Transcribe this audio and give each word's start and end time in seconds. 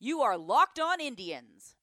You 0.00 0.20
are 0.20 0.38
Locked 0.38 0.78
On 0.78 1.00
Indians, 1.00 1.74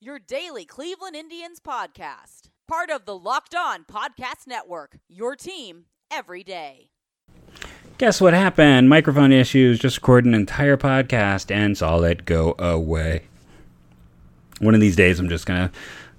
your 0.00 0.20
daily 0.20 0.64
Cleveland 0.64 1.16
Indians 1.16 1.58
podcast. 1.58 2.42
Part 2.68 2.90
of 2.90 3.06
the 3.06 3.18
Locked 3.18 3.56
On 3.56 3.82
Podcast 3.82 4.46
Network, 4.46 4.98
your 5.08 5.34
team 5.34 5.86
every 6.12 6.44
day. 6.44 6.90
Guess 7.98 8.20
what 8.20 8.34
happened? 8.34 8.88
Microphone 8.88 9.32
issues, 9.32 9.80
just 9.80 9.96
recorded 9.96 10.28
an 10.28 10.34
entire 10.34 10.76
podcast 10.76 11.50
and 11.50 11.76
saw 11.76 12.00
it 12.02 12.24
go 12.24 12.54
away. 12.56 13.24
One 14.60 14.76
of 14.76 14.80
these 14.80 14.94
days, 14.94 15.18
I'm 15.18 15.28
just 15.28 15.46
going 15.46 15.70
to 15.70 15.72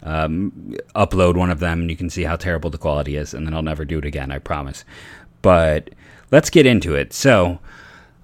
um, 0.03 0.75
upload 0.97 1.37
one 1.37 1.49
of 1.49 1.61
them 1.61 1.79
and 1.79 1.89
you 1.89 1.95
can 1.95 2.09
see 2.09 2.23
how 2.23 2.35
terrible 2.35 2.69
the 2.69 2.77
quality 2.77 3.15
is, 3.15 3.33
and 3.33 3.47
then 3.47 3.53
I'll 3.53 3.61
never 3.61 3.85
do 3.85 3.99
it 3.99 4.05
again, 4.05 4.31
I 4.31 4.39
promise. 4.39 4.83
But 5.41 5.91
let's 6.29 6.49
get 6.49 6.65
into 6.65 6.93
it. 6.93 7.13
So, 7.13 7.61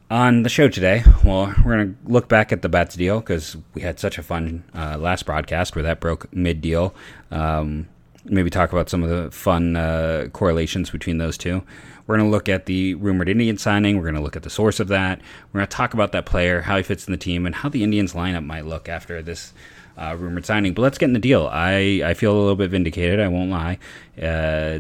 on 0.10 0.44
the 0.44 0.50
show 0.50 0.70
today, 0.70 1.04
well, 1.24 1.54
we're 1.64 1.76
going 1.76 1.94
to 1.94 2.12
look 2.12 2.28
back 2.28 2.52
at 2.52 2.62
the 2.62 2.70
Betts 2.70 2.96
deal 2.96 3.20
because 3.20 3.58
we 3.74 3.82
had 3.82 4.00
such 4.00 4.18
a 4.18 4.24
fun 4.24 4.64
uh, 4.74 4.98
last 4.98 5.26
broadcast 5.26 5.76
where 5.76 5.84
that 5.84 6.00
broke 6.00 6.34
mid 6.34 6.62
deal. 6.62 6.96
Um, 7.30 7.88
maybe 8.24 8.50
talk 8.50 8.72
about 8.72 8.90
some 8.90 9.04
of 9.04 9.10
the 9.10 9.32
fun 9.32 9.76
uh, 9.76 10.28
correlations 10.32 10.90
between 10.90 11.18
those 11.18 11.38
two. 11.38 11.64
We're 12.06 12.18
going 12.18 12.30
to 12.30 12.32
look 12.32 12.48
at 12.48 12.68
the 12.68 12.96
rumored 12.96 13.28
Indian 13.28 13.58
signing. 13.58 13.98
We're 13.98 14.04
going 14.04 14.16
to 14.16 14.22
look 14.22 14.38
at 14.38 14.44
the 14.44 14.50
source 14.50 14.80
of 14.80 14.88
that. 14.88 15.20
We're 15.52 15.60
going 15.60 15.68
to 15.68 15.76
talk 15.76 15.94
about 15.94 16.14
that 16.14 16.26
player, 16.26 16.62
how 16.62 16.78
he 16.78 16.84
fits 16.84 17.06
in 17.06 17.12
the 17.12 17.18
team, 17.18 17.46
and 17.46 17.54
how 17.54 17.68
the 17.68 17.84
Indians 17.84 18.14
lineup 18.14 18.46
might 18.46 18.66
look 18.66 18.88
after 18.88 19.22
this 19.22 19.52
uh, 19.98 20.16
rumored 20.18 20.46
signing. 20.46 20.74
But 20.74 20.84
let's 20.84 20.98
get 20.98 21.08
in 21.08 21.14
the 21.14 21.20
deal. 21.20 21.50
I, 21.52 22.02
I 22.06 22.14
feel 22.14 22.32
a 22.32 22.40
little 22.40 22.56
bit 22.56 22.70
vindicated. 22.70 23.20
I 23.20 23.28
won't 23.28 23.50
lie. 23.50 23.78
Uh, 24.22 24.80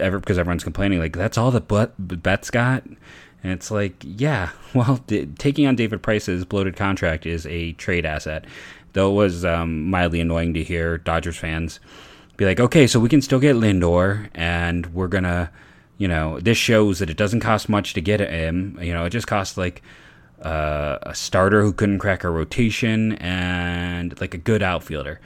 ever 0.00 0.20
because 0.20 0.38
everyone's 0.38 0.62
complaining 0.62 1.00
like 1.00 1.16
that's 1.16 1.36
all 1.36 1.50
the 1.50 1.60
but 1.60 1.94
Betts 2.22 2.50
got. 2.50 2.84
And 3.42 3.52
it's 3.52 3.70
like, 3.70 3.94
yeah, 4.00 4.50
well, 4.74 5.00
d- 5.06 5.26
taking 5.38 5.66
on 5.66 5.76
David 5.76 6.02
Price's 6.02 6.44
bloated 6.44 6.76
contract 6.76 7.26
is 7.26 7.46
a 7.46 7.72
trade 7.72 8.06
asset. 8.06 8.44
Though 8.94 9.10
it 9.10 9.14
was 9.14 9.44
um, 9.44 9.88
mildly 9.90 10.20
annoying 10.20 10.54
to 10.54 10.64
hear 10.64 10.98
Dodgers 10.98 11.36
fans 11.36 11.78
be 12.36 12.46
like, 12.46 12.60
okay, 12.60 12.86
so 12.86 12.98
we 13.00 13.08
can 13.08 13.20
still 13.20 13.40
get 13.40 13.56
Lindor, 13.56 14.28
and 14.34 14.86
we're 14.94 15.08
gonna, 15.08 15.50
you 15.98 16.08
know, 16.08 16.40
this 16.40 16.56
shows 16.56 17.00
that 17.00 17.10
it 17.10 17.16
doesn't 17.16 17.40
cost 17.40 17.68
much 17.68 17.94
to 17.94 18.00
get 18.00 18.20
him. 18.20 18.78
You 18.80 18.94
know, 18.94 19.04
it 19.04 19.10
just 19.10 19.26
costs 19.26 19.58
like 19.58 19.82
uh, 20.42 20.98
a 21.02 21.14
starter 21.14 21.62
who 21.62 21.72
couldn't 21.72 21.98
crack 21.98 22.24
a 22.24 22.30
rotation 22.30 23.12
and 23.14 24.18
like 24.20 24.34
a 24.34 24.38
good 24.38 24.62
outfielder. 24.62 25.20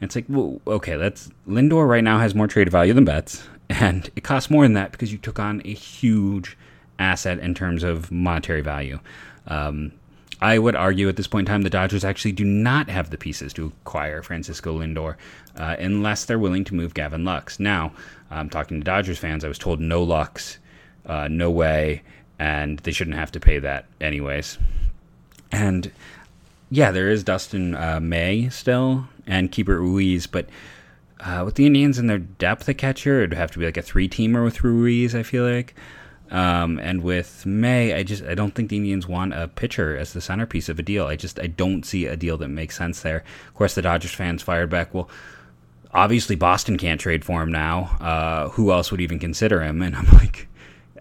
And 0.00 0.08
it's 0.08 0.14
like, 0.14 0.26
well, 0.28 0.60
okay, 0.66 0.96
that's 0.96 1.30
Lindor 1.48 1.88
right 1.88 2.04
now 2.04 2.18
has 2.18 2.34
more 2.34 2.46
trade 2.46 2.68
value 2.68 2.92
than 2.92 3.04
Betts, 3.04 3.48
and 3.70 4.10
it 4.14 4.22
costs 4.22 4.50
more 4.50 4.64
than 4.64 4.74
that 4.74 4.92
because 4.92 5.10
you 5.10 5.18
took 5.18 5.38
on 5.38 5.62
a 5.64 5.72
huge 5.72 6.56
asset 6.98 7.38
in 7.38 7.54
terms 7.54 7.82
of 7.82 8.10
monetary 8.10 8.60
value. 8.60 8.98
Um, 9.46 9.92
I 10.40 10.58
would 10.58 10.76
argue 10.76 11.08
at 11.08 11.16
this 11.16 11.26
point 11.26 11.48
in 11.48 11.52
time 11.52 11.62
the 11.62 11.70
Dodgers 11.70 12.04
actually 12.04 12.32
do 12.32 12.44
not 12.44 12.88
have 12.88 13.10
the 13.10 13.18
pieces 13.18 13.52
to 13.54 13.72
acquire 13.82 14.22
Francisco 14.22 14.78
Lindor 14.78 15.16
uh, 15.56 15.76
unless 15.78 16.24
they're 16.24 16.38
willing 16.38 16.64
to 16.64 16.74
move 16.74 16.94
Gavin 16.94 17.24
Lux. 17.24 17.58
Now, 17.58 17.92
I'm 18.30 18.48
talking 18.48 18.78
to 18.78 18.84
Dodgers 18.84 19.18
fans. 19.18 19.44
I 19.44 19.48
was 19.48 19.58
told 19.58 19.80
no 19.80 20.02
Lux, 20.02 20.58
uh, 21.06 21.26
no 21.28 21.50
way, 21.50 22.02
and 22.38 22.78
they 22.80 22.92
shouldn't 22.92 23.16
have 23.16 23.32
to 23.32 23.40
pay 23.40 23.58
that 23.58 23.86
anyways. 24.00 24.58
And 25.50 25.90
yeah, 26.70 26.92
there 26.92 27.08
is 27.08 27.24
Dustin 27.24 27.74
uh, 27.74 27.98
May 28.00 28.48
still 28.50 29.08
and 29.26 29.50
Keibert 29.50 29.80
Ruiz, 29.80 30.26
but 30.26 30.48
uh, 31.20 31.42
with 31.44 31.56
the 31.56 31.66
Indians 31.66 31.98
and 31.98 32.08
their 32.08 32.18
depth 32.18 32.68
at 32.68 32.78
catcher, 32.78 33.18
it'd 33.18 33.36
have 33.36 33.50
to 33.52 33.58
be 33.58 33.64
like 33.64 33.76
a 33.76 33.82
three 33.82 34.08
teamer 34.08 34.44
with 34.44 34.62
Ruiz. 34.62 35.16
I 35.16 35.24
feel 35.24 35.44
like. 35.44 35.74
Um, 36.30 36.78
and 36.78 37.02
with 37.02 37.46
May, 37.46 37.94
I 37.94 38.02
just 38.02 38.22
I 38.24 38.34
don't 38.34 38.54
think 38.54 38.68
the 38.68 38.76
Indians 38.76 39.08
want 39.08 39.32
a 39.32 39.48
pitcher 39.48 39.96
as 39.96 40.12
the 40.12 40.20
centerpiece 40.20 40.68
of 40.68 40.78
a 40.78 40.82
deal. 40.82 41.06
I 41.06 41.16
just 41.16 41.40
I 41.40 41.46
don't 41.46 41.84
see 41.84 42.06
a 42.06 42.16
deal 42.16 42.36
that 42.38 42.48
makes 42.48 42.76
sense 42.76 43.00
there. 43.00 43.24
Of 43.48 43.54
course, 43.54 43.74
the 43.74 43.82
Dodgers 43.82 44.12
fans 44.12 44.42
fired 44.42 44.68
back. 44.68 44.92
Well, 44.92 45.08
obviously 45.92 46.36
Boston 46.36 46.76
can't 46.76 47.00
trade 47.00 47.24
for 47.24 47.42
him 47.42 47.52
now. 47.52 47.96
Uh, 48.00 48.48
who 48.50 48.72
else 48.72 48.90
would 48.90 49.00
even 49.00 49.18
consider 49.18 49.62
him? 49.62 49.82
And 49.82 49.96
I'm 49.96 50.06
like, 50.12 50.48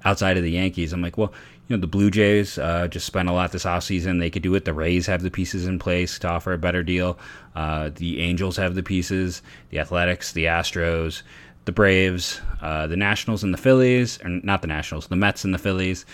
outside 0.05 0.37
of 0.37 0.43
the 0.43 0.51
Yankees, 0.51 0.93
I'm 0.93 1.01
like, 1.01 1.17
well, 1.17 1.33
you 1.67 1.75
know, 1.75 1.81
the 1.81 1.87
Blue 1.87 2.09
Jays 2.09 2.57
uh, 2.57 2.87
just 2.87 3.05
spent 3.05 3.27
a 3.27 3.33
lot 3.33 3.51
this 3.51 3.65
offseason. 3.65 4.19
They 4.19 4.29
could 4.29 4.41
do 4.41 4.55
it. 4.55 4.63
The 4.63 4.73
Rays 4.73 5.05
have 5.07 5.21
the 5.21 5.31
pieces 5.31 5.65
in 5.65 5.79
place 5.79 6.17
to 6.19 6.29
offer 6.29 6.53
a 6.53 6.57
better 6.57 6.81
deal. 6.81 7.19
Uh, 7.55 7.89
the 7.93 8.21
Angels 8.21 8.55
have 8.55 8.75
the 8.75 8.83
pieces. 8.83 9.41
The 9.69 9.79
Athletics, 9.79 10.31
the 10.31 10.45
Astros 10.45 11.23
the 11.67 11.71
Braves, 11.71 12.41
uh, 12.61 12.87
the 12.87 12.97
Nationals, 12.97 13.43
and 13.43 13.53
the 13.53 13.57
Phillies, 13.57 14.19
or 14.23 14.29
not 14.29 14.61
the 14.61 14.67
Nationals, 14.67 15.07
the 15.07 15.15
Mets 15.15 15.45
and 15.45 15.53
the 15.53 15.59
Phillies, 15.59 16.05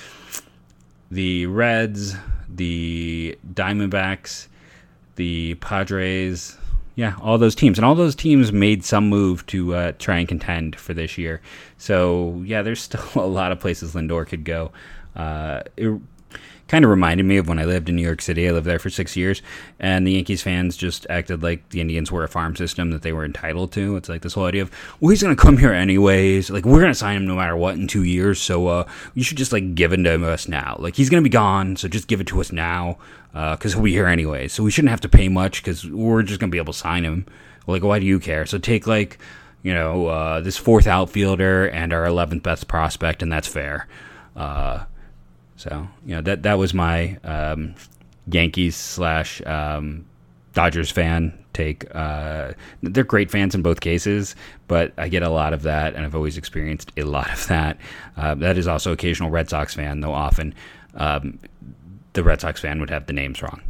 the 1.10 1.46
Reds, 1.46 2.16
the 2.50 3.38
Diamondbacks, 3.54 4.48
the 5.16 5.56
Padres. 5.56 6.58
Yeah, 6.96 7.16
all 7.22 7.38
those 7.38 7.56
teams. 7.56 7.78
And 7.78 7.86
all 7.86 7.96
those 7.96 8.16
teams 8.16 8.52
made 8.52 8.84
some 8.84 9.08
move 9.08 9.46
to 9.48 9.76
uh, 9.76 9.92
try 10.00 10.18
and 10.18 10.28
contend 10.28 10.76
for 10.76 10.94
this 10.94 11.18
year. 11.18 11.40
So, 11.78 12.42
yeah, 12.46 12.64
there's 12.64 12.82
still 12.90 13.06
a 13.16 13.26
lot 13.26 13.52
of 13.52 13.60
places 13.60 13.94
Lindor 13.94 14.28
could 14.28 14.44
go. 14.44 14.72
Uh, 15.16 15.62
it, 15.78 16.00
kind 16.74 16.86
of 16.86 16.90
reminded 16.90 17.24
me 17.24 17.38
of 17.38 17.48
when 17.48 17.60
I 17.60 17.66
lived 17.66 17.88
in 17.88 17.96
New 17.96 18.02
York 18.02 18.20
City. 18.20 18.50
I 18.50 18.52
lived 18.52 18.66
there 18.66 18.80
for 18.80 18.90
six 18.90 19.16
years, 19.16 19.44
and 19.80 20.08
the 20.08 20.14
Yankees 20.14 20.42
fans 20.42 20.76
just 20.76 21.06
acted 21.08 21.44
like 21.44 21.70
the 21.70 21.80
Indians 21.80 22.12
were 22.12 22.24
a 22.24 22.28
farm 22.28 22.56
system 22.56 22.90
that 22.90 23.04
they 23.04 23.14
were 23.14 23.24
entitled 23.24 23.72
to. 23.74 23.96
It's 23.96 24.10
like 24.10 24.24
this 24.24 24.34
whole 24.34 24.46
idea 24.46 24.64
of, 24.64 24.72
well, 25.00 25.12
he's 25.12 25.22
going 25.22 25.36
to 25.36 25.40
come 25.40 25.60
here 25.60 25.72
anyways. 25.72 26.50
Like 26.50 26.66
we're 26.66 26.80
going 26.80 26.92
to 26.92 26.98
sign 26.98 27.18
him 27.18 27.28
no 27.28 27.36
matter 27.36 27.56
what 27.56 27.76
in 27.76 27.86
two 27.86 28.04
years, 28.04 28.42
so 28.42 28.66
uh, 28.70 28.88
you 29.14 29.22
should 29.22 29.38
just 29.38 29.52
like 29.52 29.76
give 29.76 29.94
it 29.94 29.98
to 29.98 30.26
us 30.28 30.48
now. 30.48 30.76
Like 30.80 30.96
he's 30.96 31.12
going 31.12 31.22
to 31.22 31.30
be 31.30 31.32
gone, 31.32 31.76
so 31.76 31.88
just 31.88 32.08
give 32.08 32.20
it 32.20 32.26
to 32.28 32.42
us 32.42 32.52
now 32.52 32.98
because 33.32 33.74
uh, 33.74 33.78
he'll 33.78 33.84
be 33.84 33.92
here 33.92 34.08
anyway. 34.08 34.48
So 34.48 34.64
we 34.64 34.72
shouldn't 34.72 34.90
have 34.90 35.02
to 35.02 35.10
pay 35.10 35.30
much 35.30 35.62
because 35.62 35.88
we're 35.88 36.24
just 36.24 36.40
going 36.40 36.50
to 36.50 36.56
be 36.56 36.58
able 36.58 36.74
to 36.74 36.80
sign 36.80 37.04
him. 37.04 37.28
Like 37.68 37.84
why 37.84 38.00
do 38.00 38.08
you 38.08 38.20
care? 38.20 38.48
So 38.48 38.58
take 38.58 38.88
like 38.88 39.20
you 39.62 39.76
know 39.76 40.08
uh, 40.08 40.42
this 40.42 40.58
fourth 40.58 40.88
outfielder 40.88 41.68
and 41.68 41.94
our 41.94 42.08
11th 42.08 42.42
best 42.42 42.68
prospect, 42.68 43.22
and 43.22 43.32
that's 43.32 43.48
fair. 43.48 43.88
Uh, 44.36 44.86
so 45.64 45.88
you 46.06 46.14
know 46.14 46.22
that 46.22 46.44
that 46.44 46.58
was 46.58 46.74
my 46.74 47.18
um, 47.24 47.74
Yankees 48.30 48.76
slash 48.76 49.42
um, 49.46 50.06
Dodgers 50.52 50.92
fan 50.92 51.38
take. 51.54 51.86
Uh, 51.96 52.52
they're 52.82 53.06
great 53.06 53.32
fans 53.32 53.56
in 53.56 53.62
both 53.62 53.80
cases, 53.80 54.36
but 54.68 54.92
I 54.98 55.08
get 55.08 55.24
a 55.24 55.30
lot 55.30 55.54
of 55.54 55.64
that, 55.64 55.96
and 55.96 56.04
I've 56.04 56.16
always 56.16 56.38
experienced 56.38 56.92
a 56.98 57.04
lot 57.04 57.32
of 57.32 57.48
that. 57.48 57.78
Uh, 58.18 58.36
that 58.36 58.58
is 58.58 58.68
also 58.68 58.92
occasional 58.92 59.30
Red 59.30 59.50
Sox 59.50 59.74
fan, 59.74 60.02
though 60.02 60.12
often 60.12 60.54
um, 60.96 61.40
the 62.12 62.24
Red 62.24 62.42
Sox 62.42 62.60
fan 62.60 62.82
would 62.82 62.90
have 62.90 63.06
the 63.06 63.14
names 63.14 63.42
wrong. 63.42 63.62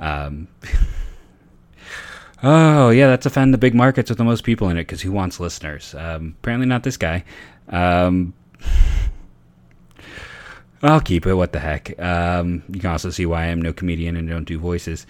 Um, 0.00 0.48
oh 2.42 2.90
yeah, 2.90 3.06
that's 3.06 3.24
offend 3.24 3.54
the 3.54 3.58
big 3.58 3.74
markets 3.74 4.10
with 4.10 4.18
the 4.18 4.24
most 4.24 4.44
people 4.44 4.68
in 4.68 4.76
it 4.76 4.82
because 4.82 5.00
who 5.00 5.10
wants 5.10 5.40
listeners? 5.40 5.94
Um, 5.94 6.36
apparently 6.42 6.66
not 6.66 6.82
this 6.82 6.98
guy. 6.98 7.24
I'll 10.84 11.00
keep 11.00 11.26
it. 11.26 11.34
What 11.34 11.52
the 11.52 11.60
heck? 11.60 11.98
Um, 11.98 12.62
you 12.68 12.78
can 12.78 12.90
also 12.90 13.08
see 13.08 13.24
why 13.24 13.44
I'm 13.44 13.62
no 13.62 13.72
comedian 13.72 14.16
and 14.16 14.28
don't 14.28 14.44
do 14.44 14.58
voices. 14.58 15.06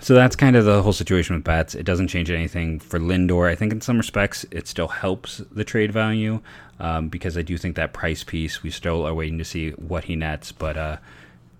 So 0.00 0.14
that's 0.14 0.34
kind 0.34 0.56
of 0.56 0.64
the 0.64 0.82
whole 0.82 0.94
situation 0.94 1.34
with 1.34 1.44
Betts. 1.44 1.74
It 1.74 1.82
doesn't 1.82 2.08
change 2.08 2.30
anything 2.30 2.80
for 2.80 2.98
Lindor. 2.98 3.50
I 3.50 3.54
think 3.54 3.70
in 3.72 3.80
some 3.82 3.98
respects 3.98 4.46
it 4.50 4.66
still 4.66 4.88
helps 4.88 5.38
the 5.50 5.64
trade 5.64 5.92
value 5.92 6.40
um, 6.80 7.08
because 7.08 7.36
I 7.36 7.42
do 7.42 7.58
think 7.58 7.76
that 7.76 7.92
price 7.92 8.24
piece 8.24 8.62
we 8.62 8.70
still 8.70 9.06
are 9.06 9.12
waiting 9.12 9.38
to 9.38 9.44
see 9.44 9.70
what 9.72 10.04
he 10.04 10.16
nets, 10.16 10.52
but 10.52 10.76
uh, 10.78 10.96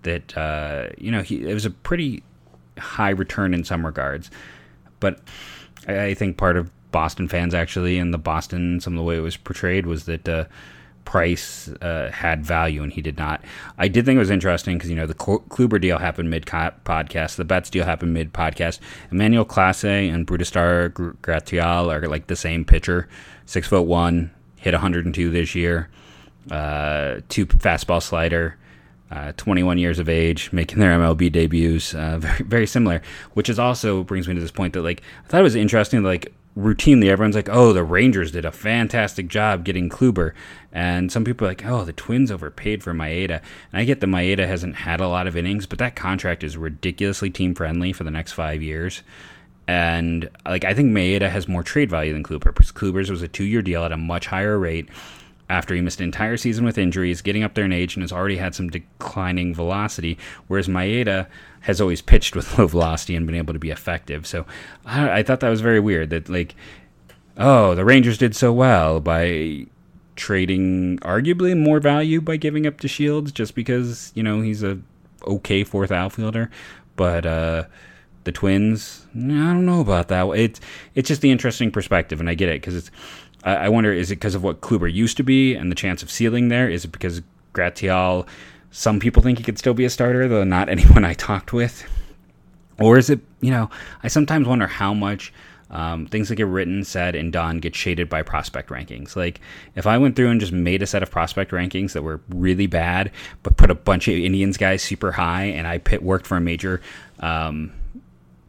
that 0.01 0.35
uh, 0.35 0.87
you 0.97 1.11
know 1.11 1.21
he 1.21 1.43
it 1.43 1.53
was 1.53 1.65
a 1.65 1.69
pretty 1.71 2.23
high 2.79 3.09
return 3.11 3.53
in 3.53 3.63
some 3.63 3.85
regards. 3.85 4.31
But 4.99 5.19
I, 5.87 6.05
I 6.05 6.13
think 6.15 6.37
part 6.37 6.57
of 6.57 6.71
Boston 6.91 7.27
fans 7.27 7.53
actually 7.53 7.99
and 7.99 8.11
the 8.13 8.17
Boston 8.17 8.79
some 8.79 8.93
of 8.93 8.97
the 8.97 9.03
way 9.03 9.17
it 9.17 9.21
was 9.21 9.37
portrayed 9.37 9.85
was 9.85 10.05
that. 10.05 10.27
Uh, 10.27 10.45
Price 11.05 11.69
uh, 11.81 12.09
had 12.11 12.45
value 12.45 12.83
and 12.83 12.91
he 12.91 13.01
did 13.01 13.17
not. 13.17 13.43
I 13.77 13.87
did 13.87 14.05
think 14.05 14.15
it 14.15 14.19
was 14.19 14.29
interesting 14.29 14.77
because 14.77 14.89
you 14.89 14.95
know 14.95 15.05
the 15.05 15.13
Kluber 15.13 15.79
deal 15.79 15.97
happened 15.97 16.29
mid 16.29 16.45
podcast, 16.45 17.35
the 17.35 17.45
Betts 17.45 17.69
deal 17.69 17.85
happened 17.85 18.13
mid 18.13 18.33
podcast. 18.33 18.79
Emmanuel 19.11 19.45
Clase 19.45 20.13
and 20.13 20.25
Brusdar 20.25 20.89
Graterol 21.21 21.93
are 21.93 22.07
like 22.07 22.27
the 22.27 22.35
same 22.35 22.65
pitcher, 22.65 23.07
six 23.45 23.67
foot 23.67 23.83
one, 23.83 24.31
hit 24.57 24.73
102 24.73 25.29
this 25.29 25.55
year, 25.55 25.89
uh, 26.51 27.19
two 27.29 27.45
fastball 27.45 28.01
slider. 28.01 28.57
Uh, 29.13 29.31
21 29.37 29.77
years 29.77 29.99
of 29.99 30.09
age, 30.09 30.51
making 30.51 30.79
their 30.79 30.97
MLB 30.97 31.31
debuts, 31.31 31.93
uh, 31.93 32.17
very 32.17 32.43
very 32.43 32.67
similar. 32.67 32.99
Which 33.35 33.47
is 33.47 33.59
also 33.59 34.03
brings 34.03 34.27
me 34.27 34.33
to 34.33 34.41
this 34.41 34.49
point 34.49 34.73
that 34.73 34.81
like 34.81 35.03
I 35.23 35.27
thought 35.27 35.41
it 35.41 35.43
was 35.43 35.55
interesting. 35.55 36.01
Like 36.01 36.33
routinely 36.57 37.09
everyone's 37.09 37.35
like, 37.35 37.49
"Oh, 37.49 37.73
the 37.73 37.83
Rangers 37.83 38.31
did 38.31 38.43
a 38.43 38.51
fantastic 38.51 39.27
job 39.27 39.65
getting 39.65 39.87
Kluber," 39.87 40.33
and 40.71 41.11
some 41.11 41.23
people 41.23 41.45
are 41.45 41.51
like, 41.51 41.63
"Oh, 41.63 41.83
the 41.85 41.93
Twins 41.93 42.31
overpaid 42.31 42.81
for 42.81 42.91
Maeda." 42.91 43.41
And 43.71 43.81
I 43.81 43.83
get 43.83 43.99
that 43.99 44.07
Maeda 44.07 44.47
hasn't 44.47 44.77
had 44.77 44.99
a 44.99 45.07
lot 45.07 45.27
of 45.27 45.37
innings, 45.37 45.67
but 45.67 45.77
that 45.77 45.95
contract 45.95 46.43
is 46.43 46.57
ridiculously 46.57 47.29
team 47.29 47.53
friendly 47.53 47.93
for 47.93 48.03
the 48.03 48.09
next 48.09 48.31
five 48.31 48.63
years. 48.63 49.03
And 49.67 50.27
like, 50.43 50.65
I 50.65 50.73
think 50.73 50.91
Maeda 50.91 51.29
has 51.29 51.47
more 51.47 51.63
trade 51.63 51.89
value 51.89 52.13
than 52.13 52.23
Kluber 52.23 52.45
because 52.45 52.71
Kluber's 52.71 53.11
was 53.11 53.21
a 53.21 53.27
two 53.27 53.45
year 53.45 53.61
deal 53.61 53.83
at 53.83 53.91
a 53.91 53.97
much 53.97 54.25
higher 54.25 54.57
rate. 54.57 54.89
After 55.49 55.75
he 55.75 55.81
missed 55.81 55.99
an 55.99 56.05
entire 56.05 56.37
season 56.37 56.65
with 56.65 56.77
injuries, 56.77 57.21
getting 57.21 57.43
up 57.43 57.53
there 57.53 57.65
in 57.65 57.73
age, 57.73 57.95
and 57.95 58.03
has 58.03 58.11
already 58.11 58.37
had 58.37 58.55
some 58.55 58.69
declining 58.69 59.53
velocity. 59.53 60.17
Whereas 60.47 60.67
Maeda 60.67 61.27
has 61.61 61.81
always 61.81 62.01
pitched 62.01 62.35
with 62.35 62.57
low 62.57 62.67
velocity 62.67 63.15
and 63.15 63.25
been 63.25 63.35
able 63.35 63.53
to 63.53 63.59
be 63.59 63.69
effective. 63.69 64.25
So 64.25 64.45
I, 64.85 65.19
I 65.19 65.23
thought 65.23 65.41
that 65.41 65.49
was 65.49 65.61
very 65.61 65.79
weird. 65.79 66.09
That 66.09 66.29
like, 66.29 66.55
oh, 67.37 67.75
the 67.75 67.85
Rangers 67.85 68.17
did 68.17 68.35
so 68.35 68.53
well 68.53 68.99
by 68.99 69.67
trading 70.15 70.99
arguably 70.99 71.57
more 71.57 71.79
value 71.79 72.21
by 72.21 72.37
giving 72.37 72.67
up 72.67 72.77
DeShields 72.79 73.33
just 73.33 73.55
because 73.55 74.11
you 74.13 74.21
know 74.21 74.41
he's 74.41 74.63
a 74.63 74.79
okay 75.25 75.63
fourth 75.63 75.91
outfielder, 75.91 76.49
but 76.95 77.25
uh, 77.25 77.63
the 78.23 78.31
Twins, 78.31 79.05
I 79.15 79.19
don't 79.19 79.65
know 79.65 79.81
about 79.81 80.07
that. 80.09 80.27
It's 80.29 80.59
it's 80.95 81.07
just 81.07 81.21
the 81.21 81.31
interesting 81.31 81.71
perspective, 81.71 82.19
and 82.19 82.29
I 82.29 82.33
get 82.35 82.49
it 82.49 82.61
because 82.61 82.75
it's. 82.75 82.91
I, 83.43 83.55
I 83.55 83.69
wonder 83.69 83.91
is 83.91 84.11
it 84.11 84.15
because 84.15 84.35
of 84.35 84.43
what 84.43 84.61
Kluber 84.61 84.91
used 84.91 85.17
to 85.17 85.23
be 85.23 85.55
and 85.55 85.71
the 85.71 85.75
chance 85.75 86.03
of 86.03 86.11
ceiling 86.11 86.49
there? 86.49 86.69
Is 86.69 86.85
it 86.85 86.91
because 86.91 87.21
Graterol? 87.53 88.27
Some 88.71 88.99
people 88.99 89.21
think 89.21 89.37
he 89.37 89.43
could 89.43 89.59
still 89.59 89.73
be 89.73 89.85
a 89.85 89.89
starter, 89.89 90.27
though 90.27 90.43
not 90.43 90.69
anyone 90.69 91.05
I 91.05 91.13
talked 91.13 91.53
with. 91.53 91.83
Or 92.79 92.97
is 92.97 93.09
it, 93.09 93.19
you 93.39 93.51
know, 93.51 93.69
I 94.01 94.07
sometimes 94.07 94.47
wonder 94.47 94.67
how 94.67 94.93
much 94.93 95.31
um, 95.73 96.05
things 96.05 96.29
that 96.29 96.35
get 96.35 96.47
written, 96.47 96.83
said, 96.83 97.15
and 97.15 97.33
done 97.33 97.57
get 97.57 97.75
shaded 97.75 98.07
by 98.07 98.21
prospect 98.21 98.69
rankings. 98.69 99.15
Like 99.15 99.41
if 99.75 99.87
I 99.87 99.97
went 99.97 100.15
through 100.15 100.29
and 100.29 100.39
just 100.39 100.53
made 100.53 100.83
a 100.83 100.87
set 100.87 101.03
of 101.03 101.09
prospect 101.09 101.51
rankings 101.51 101.93
that 101.93 102.03
were 102.03 102.21
really 102.29 102.67
bad, 102.67 103.11
but 103.41 103.57
put 103.57 103.71
a 103.71 103.75
bunch 103.75 104.07
of 104.07 104.15
Indians 104.15 104.57
guys 104.57 104.83
super 104.83 105.11
high, 105.11 105.45
and 105.45 105.67
I 105.67 105.79
pit 105.79 106.03
worked 106.03 106.27
for 106.27 106.37
a 106.37 106.41
major 106.41 106.79
um, 107.19 107.71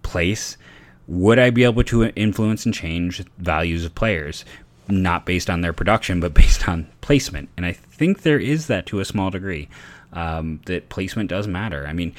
place, 0.03 0.59
would 1.07 1.39
I 1.39 1.51
be 1.51 1.65
able 1.65 1.83
to 1.85 2.05
influence 2.11 2.67
and 2.67 2.75
change 2.75 3.25
values 3.39 3.85
of 3.85 3.95
players? 3.95 4.45
Not 4.89 5.27
based 5.27 5.49
on 5.49 5.61
their 5.61 5.73
production, 5.73 6.21
but 6.21 6.35
based 6.43 6.69
on 6.69 6.87
placement. 7.01 7.49
And 7.57 7.65
I 7.67 7.73
think 7.73 8.23
there 8.23 8.39
is 8.39 8.67
that 8.67 8.87
to 8.87 9.01
a 9.01 9.05
small 9.05 9.31
degree. 9.31 9.69
Um, 10.13 10.61
that 10.67 10.91
placement 10.91 11.29
does 11.29 11.49
matter. 11.49 11.89
I 11.89 11.93
mean, 11.93 12.15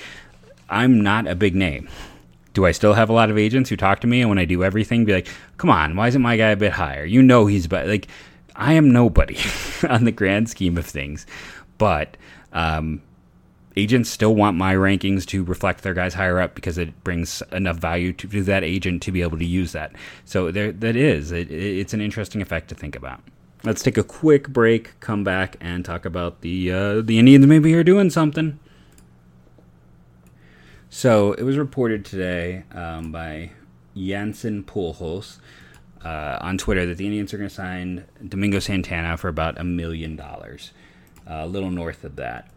I'm 0.69 0.99
not 0.99 1.27
a 1.27 1.35
big 1.35 1.55
name 1.55 1.87
do 2.55 2.65
I 2.65 2.71
still 2.71 2.93
have 2.93 3.09
a 3.09 3.13
lot 3.13 3.29
of 3.29 3.37
agents 3.37 3.69
who 3.69 3.75
talk 3.75 3.99
to 3.99 4.07
me 4.07 4.21
and 4.21 4.29
when 4.29 4.39
I 4.39 4.45
do 4.45 4.63
everything 4.63 5.05
be 5.05 5.13
like, 5.13 5.27
"Come 5.57 5.69
on, 5.69 5.95
why 5.95 6.07
isn't 6.07 6.21
my 6.21 6.37
guy 6.37 6.49
a 6.49 6.55
bit 6.55 6.71
higher?" 6.71 7.05
You 7.05 7.21
know 7.21 7.45
he's 7.45 7.67
but 7.67 7.85
like 7.85 8.07
I 8.55 8.73
am 8.73 8.91
nobody 8.91 9.37
on 9.89 10.05
the 10.05 10.11
grand 10.11 10.49
scheme 10.49 10.77
of 10.77 10.85
things. 10.85 11.27
But 11.77 12.17
um, 12.53 13.01
agents 13.77 14.09
still 14.09 14.35
want 14.35 14.57
my 14.57 14.73
rankings 14.73 15.25
to 15.27 15.43
reflect 15.43 15.83
their 15.83 15.93
guys 15.93 16.13
higher 16.13 16.39
up 16.39 16.55
because 16.55 16.77
it 16.77 17.03
brings 17.03 17.41
enough 17.51 17.77
value 17.77 18.13
to, 18.13 18.27
to 18.27 18.43
that 18.43 18.63
agent 18.63 19.01
to 19.03 19.11
be 19.11 19.21
able 19.21 19.37
to 19.37 19.45
use 19.45 19.71
that. 19.73 19.93
So 20.23 20.51
there 20.51 20.71
that 20.71 20.95
is 20.95 21.31
it, 21.31 21.51
it's 21.51 21.93
an 21.93 22.01
interesting 22.01 22.41
effect 22.41 22.69
to 22.69 22.75
think 22.75 22.95
about. 22.95 23.21
Let's 23.63 23.81
take 23.81 23.97
a 23.97 24.03
quick 24.03 24.49
break, 24.49 24.99
come 24.99 25.23
back, 25.23 25.57
and 25.59 25.83
talk 25.83 26.05
about 26.05 26.41
the 26.41 26.71
uh, 26.71 27.01
the 27.01 27.19
Indians 27.19 27.45
maybe 27.47 27.73
are 27.73 27.83
doing 27.83 28.09
something. 28.09 28.59
So 30.89 31.33
it 31.33 31.43
was 31.43 31.57
reported 31.57 32.05
today 32.05 32.63
um, 32.71 33.11
by 33.11 33.51
Jansen 33.97 34.63
Pujols 34.63 35.39
uh, 36.03 36.37
on 36.39 36.57
Twitter 36.57 36.85
that 36.85 36.97
the 36.97 37.05
Indians 37.05 37.33
are 37.33 37.37
going 37.37 37.49
to 37.49 37.55
sign 37.55 38.05
Domingo 38.25 38.59
Santana 38.59 39.17
for 39.17 39.27
about 39.27 39.59
a 39.59 39.63
million 39.63 40.15
dollars, 40.15 40.71
uh, 41.27 41.41
a 41.41 41.47
little 41.47 41.71
north 41.71 42.03
of 42.03 42.15
that. 42.15 42.49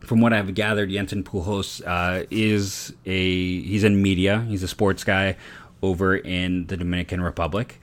From 0.00 0.20
what 0.20 0.32
I've 0.32 0.54
gathered, 0.54 0.90
Jansen 0.90 1.22
Pujols 1.22 1.86
uh, 1.86 2.26
is 2.30 2.92
a 3.06 3.60
he's 3.62 3.84
in 3.84 4.02
media. 4.02 4.44
He's 4.48 4.62
a 4.62 4.68
sports 4.68 5.04
guy 5.04 5.36
over 5.82 6.16
in 6.16 6.66
the 6.66 6.76
Dominican 6.76 7.20
Republic. 7.20 7.80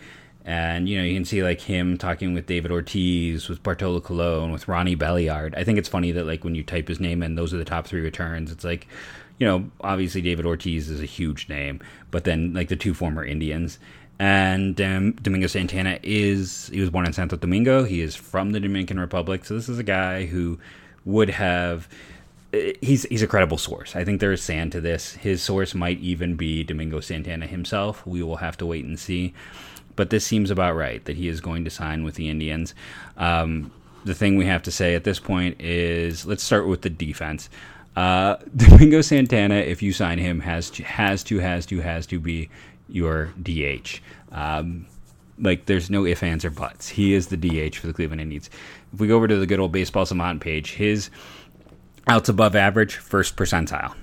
And 0.48 0.88
you 0.88 0.98
know, 0.98 1.04
you 1.04 1.14
can 1.14 1.26
see 1.26 1.44
like 1.44 1.60
him 1.60 1.98
talking 1.98 2.34
with 2.34 2.46
David 2.46 2.72
Ortiz, 2.72 3.50
with 3.50 3.62
Bartolo 3.62 4.00
Colon, 4.00 4.52
with 4.52 4.68
Ronnie 4.70 4.96
Belliard. 4.96 5.54
I 5.58 5.66
think 5.66 5.78
it's 5.78 5.90
funny 5.90 6.14
that 6.14 6.26
like 6.26 6.46
when 6.46 6.56
you 6.56 6.64
type 6.64 6.88
his 6.88 7.02
name 7.02 7.22
in, 7.22 7.36
those 7.36 7.54
are 7.54 7.58
the 7.58 7.66
top 7.66 7.86
three 7.86 8.00
returns. 8.00 8.50
It's 8.50 8.64
like, 8.64 8.88
you 9.40 9.46
know, 9.46 9.70
obviously 9.82 10.22
David 10.22 10.46
Ortiz 10.46 10.90
is 10.90 11.02
a 11.02 11.06
huge 11.06 11.50
name, 11.50 11.82
but 12.12 12.24
then 12.24 12.54
like 12.54 12.70
the 12.70 12.78
two 12.78 12.94
former 12.94 13.26
Indians. 13.26 13.78
And 14.20 14.80
um, 14.82 15.12
Domingo 15.14 15.48
Santana 15.48 16.00
is 16.02 16.70
he 16.74 16.80
was 16.80 16.90
born 16.90 17.06
in 17.06 17.12
Santo 17.12 17.36
Domingo. 17.36 17.84
He 17.84 18.00
is 18.00 18.16
from 18.16 18.52
the 18.52 18.62
Dominican 18.62 19.00
Republic, 19.02 19.44
so 19.44 19.54
this 19.54 19.68
is 19.68 19.80
a 19.80 19.84
guy 19.84 20.26
who 20.26 20.58
would 21.08 21.30
have 21.30 21.88
eh, 22.54 22.74
he's 22.82 23.04
he's 23.04 23.24
a 23.24 23.28
credible 23.28 23.58
source. 23.58 23.96
I 23.96 24.04
think 24.04 24.20
there 24.20 24.32
is 24.32 24.44
sand 24.44 24.72
to 24.74 24.82
this. 24.82 25.14
His 25.14 25.42
source 25.42 25.74
might 25.74 26.00
even 26.00 26.36
be 26.36 26.64
Domingo 26.64 27.00
Santana 27.00 27.48
himself. 27.48 28.06
We 28.06 28.22
will 28.22 28.38
have 28.38 28.58
to 28.58 28.66
wait 28.66 28.86
and 28.86 29.00
see 29.00 29.34
but 29.98 30.12
this 30.12 30.26
seems 30.26 30.50
about 30.50 30.76
right 30.76 31.04
that 31.04 31.18
he 31.18 31.28
is 31.28 31.42
going 31.42 31.66
to 31.66 31.70
sign 31.70 32.06
with 32.06 32.16
the 32.16 32.30
Indians. 32.30 32.74
Um, 33.18 33.72
the 34.06 34.14
thing 34.14 34.38
we 34.38 34.46
have 34.46 34.64
to 34.64 34.72
say 34.72 34.96
at 34.96 35.04
this 35.04 35.20
point 35.20 35.60
is 35.60 36.26
let's 36.26 36.44
start 36.44 36.68
with 36.68 36.84
the 36.84 36.90
defense. 36.90 37.50
Uh, 37.98 38.38
Domingo 38.56 39.02
Santana, 39.02 39.56
if 39.56 39.82
you 39.82 39.92
sign 39.92 40.20
him, 40.20 40.40
has 40.40 40.70
to 40.72 40.84
has 40.84 41.24
to 41.26 41.40
has 41.40 41.66
to 41.66 41.82
has 41.82 42.06
to 42.08 42.20
be 42.20 42.50
your 42.88 43.34
DH. 43.42 44.00
Um, 44.32 44.86
like 45.40 45.66
there's 45.66 45.90
no 45.90 46.06
ifs, 46.06 46.24
ands, 46.24 46.46
or 46.46 46.50
buts. 46.50 46.88
He 46.90 47.14
is 47.14 47.28
the 47.28 47.38
DH 47.38 47.76
for 47.76 47.88
the 47.88 47.94
Cleveland 47.94 48.22
Indians. 48.22 48.50
If 48.94 49.00
we 49.00 49.08
go 49.08 49.16
over 49.16 49.28
to 49.28 49.38
the 49.38 49.46
good 49.46 49.60
old 49.60 49.72
baseball 49.72 50.06
savant 50.06 50.42
page, 50.42 50.74
his 50.74 51.10
outs 52.08 52.30
above 52.30 52.56
average, 52.56 52.96
first 52.96 53.36
percentile. 53.36 53.96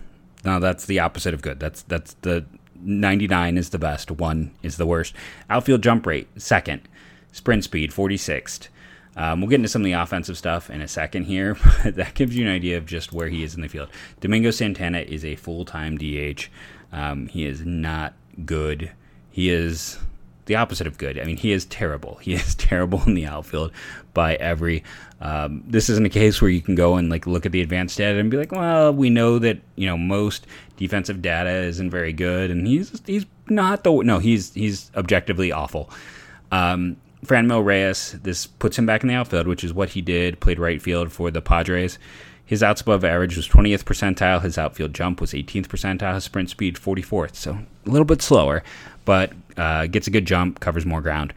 Now 0.45 0.59
that's 0.59 0.87
the 0.87 1.01
opposite 1.01 1.35
of 1.35 1.43
good. 1.43 1.59
That's 1.59 1.83
that's 1.83 2.15
the 2.23 2.45
99 2.85 3.57
is 3.57 3.71
the 3.71 3.79
best, 3.79 4.11
1 4.11 4.51
is 4.63 4.77
the 4.77 4.87
worst. 4.87 5.15
Outfield 5.49 5.83
jump 5.83 6.07
rate, 6.07 6.29
second. 6.37 6.83
Sprint 7.33 7.65
speed, 7.65 7.91
46th. 7.91 8.69
Um, 9.17 9.41
we'll 9.41 9.51
get 9.51 9.57
into 9.57 9.69
some 9.69 9.83
of 9.83 9.87
the 9.87 9.93
offensive 9.93 10.37
stuff 10.37 10.71
in 10.71 10.81
a 10.81 10.89
second 10.89 11.25
here, 11.25 11.57
but 11.85 11.95
that 11.97 12.15
gives 12.15 12.37
you 12.37 12.47
an 12.47 12.53
idea 12.53 12.77
of 12.77 12.87
just 12.87 13.13
where 13.13 13.29
he 13.29 13.43
is 13.43 13.55
in 13.55 13.63
the 13.63 13.69
field. 13.69 13.89
Domingo 14.21 14.51
Santana 14.51 15.01
is 15.01 15.25
a 15.25 15.37
full 15.37 15.65
time 15.65 15.97
DH. 15.97 16.49
Um, 16.93 17.29
he 17.29 17.47
is 17.47 17.65
not 17.65 18.15
good. 18.45 18.93
He 19.31 19.51
is 19.51 19.99
the 20.47 20.57
opposite 20.57 20.87
of 20.87 20.99
good. 20.99 21.19
I 21.19 21.25
mean, 21.25 21.37
he 21.37 21.53
is 21.53 21.65
terrible. 21.67 22.17
He 22.25 22.35
is 22.35 22.55
terrible 22.55 23.03
in 23.07 23.15
the 23.15 23.27
outfield 23.27 23.73
by 24.15 24.37
every. 24.37 24.83
Um, 25.21 25.63
this 25.67 25.89
isn't 25.89 26.07
a 26.07 26.11
case 26.11 26.41
where 26.41 26.51
you 26.51 26.61
can 26.61 26.75
go 26.75 26.97
and 26.97 27.11
like 27.11 27.27
look 27.27 27.47
at 27.47 27.53
the 27.53 27.61
advanced 27.61 27.99
data 27.99 28.19
and 28.19 28.31
be 28.31 28.37
like, 28.37 28.53
well, 28.53 28.93
we 28.93 29.11
know 29.11 29.39
that 29.39 29.59
you 29.77 29.87
know 29.87 29.97
most 29.97 30.47
defensive 30.77 31.23
data 31.23 31.51
isn't 31.51 31.91
very 31.91 32.13
good, 32.13 32.51
and 32.51 32.67
he's 32.67 33.01
he's 33.07 33.27
not 33.49 33.85
the 33.85 33.93
no, 34.03 34.19
he's 34.19 34.55
he's 34.55 34.91
objectively 34.97 35.53
awful. 35.53 35.91
Um, 36.51 36.97
Franmil 37.25 37.65
Reyes, 37.65 38.13
this 38.23 38.47
puts 38.47 38.79
him 38.79 38.87
back 38.87 39.03
in 39.03 39.09
the 39.09 39.15
outfield, 39.15 39.47
which 39.47 39.65
is 39.65 39.73
what 39.73 39.91
he 39.91 40.03
did. 40.03 40.41
Played 40.41 40.59
right 40.59 40.81
field 40.81 41.13
for 41.13 41.31
the 41.31 41.41
Padres. 41.41 41.99
His 42.47 42.63
outs 42.63 42.83
above 42.83 43.05
average 43.05 43.37
was 43.37 43.49
20th 43.49 43.85
percentile. 43.85 44.43
His 44.43 44.59
outfield 44.59 44.93
jump 44.93 45.21
was 45.21 45.33
18th 45.33 45.67
percentile. 45.67 46.15
His 46.15 46.25
sprint 46.25 46.51
speed 46.51 46.77
44th, 46.77 47.35
so 47.37 47.59
a 47.87 47.91
little 47.91 48.05
bit 48.05 48.21
slower, 48.21 48.63
but 49.05 49.33
uh, 49.57 49.87
gets 49.87 50.07
a 50.07 50.11
good 50.11 50.27
jump, 50.27 50.61
covers 50.61 50.87
more 50.87 51.01
ground. 51.01 51.33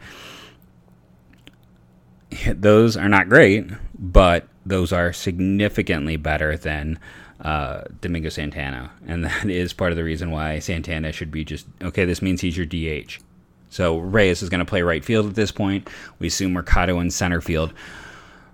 Those 2.46 2.96
are 2.96 3.08
not 3.08 3.28
great, 3.28 3.66
but 3.98 4.46
those 4.68 4.92
are 4.92 5.12
significantly 5.12 6.16
better 6.16 6.56
than 6.56 6.98
uh, 7.40 7.82
Domingo 8.00 8.28
Santana, 8.28 8.90
and 9.06 9.24
that 9.24 9.48
is 9.48 9.72
part 9.72 9.92
of 9.92 9.96
the 9.96 10.04
reason 10.04 10.30
why 10.30 10.58
Santana 10.58 11.12
should 11.12 11.30
be 11.30 11.44
just 11.44 11.66
okay. 11.82 12.04
This 12.04 12.22
means 12.22 12.40
he's 12.40 12.56
your 12.56 12.66
DH. 12.66 13.18
So 13.70 13.98
Reyes 13.98 14.42
is 14.42 14.48
going 14.48 14.60
to 14.60 14.64
play 14.64 14.82
right 14.82 15.04
field 15.04 15.26
at 15.26 15.34
this 15.34 15.52
point. 15.52 15.88
We 16.18 16.28
assume 16.28 16.52
Mercado 16.52 17.00
in 17.00 17.10
center 17.10 17.40
field. 17.40 17.74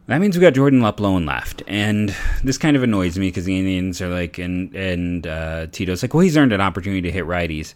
That 0.06 0.20
means 0.20 0.36
we 0.36 0.42
got 0.42 0.54
Jordan 0.54 0.80
Luplow 0.80 1.16
in 1.16 1.24
left, 1.24 1.62
and 1.66 2.14
this 2.42 2.58
kind 2.58 2.76
of 2.76 2.82
annoys 2.82 3.18
me 3.18 3.28
because 3.28 3.46
the 3.46 3.58
Indians 3.58 4.02
are 4.02 4.08
like, 4.08 4.38
and 4.38 4.74
and 4.74 5.26
uh, 5.26 5.66
Tito's 5.68 6.02
like, 6.02 6.12
well, 6.12 6.20
he's 6.20 6.36
earned 6.36 6.52
an 6.52 6.60
opportunity 6.60 7.02
to 7.02 7.12
hit 7.12 7.24
righties. 7.24 7.74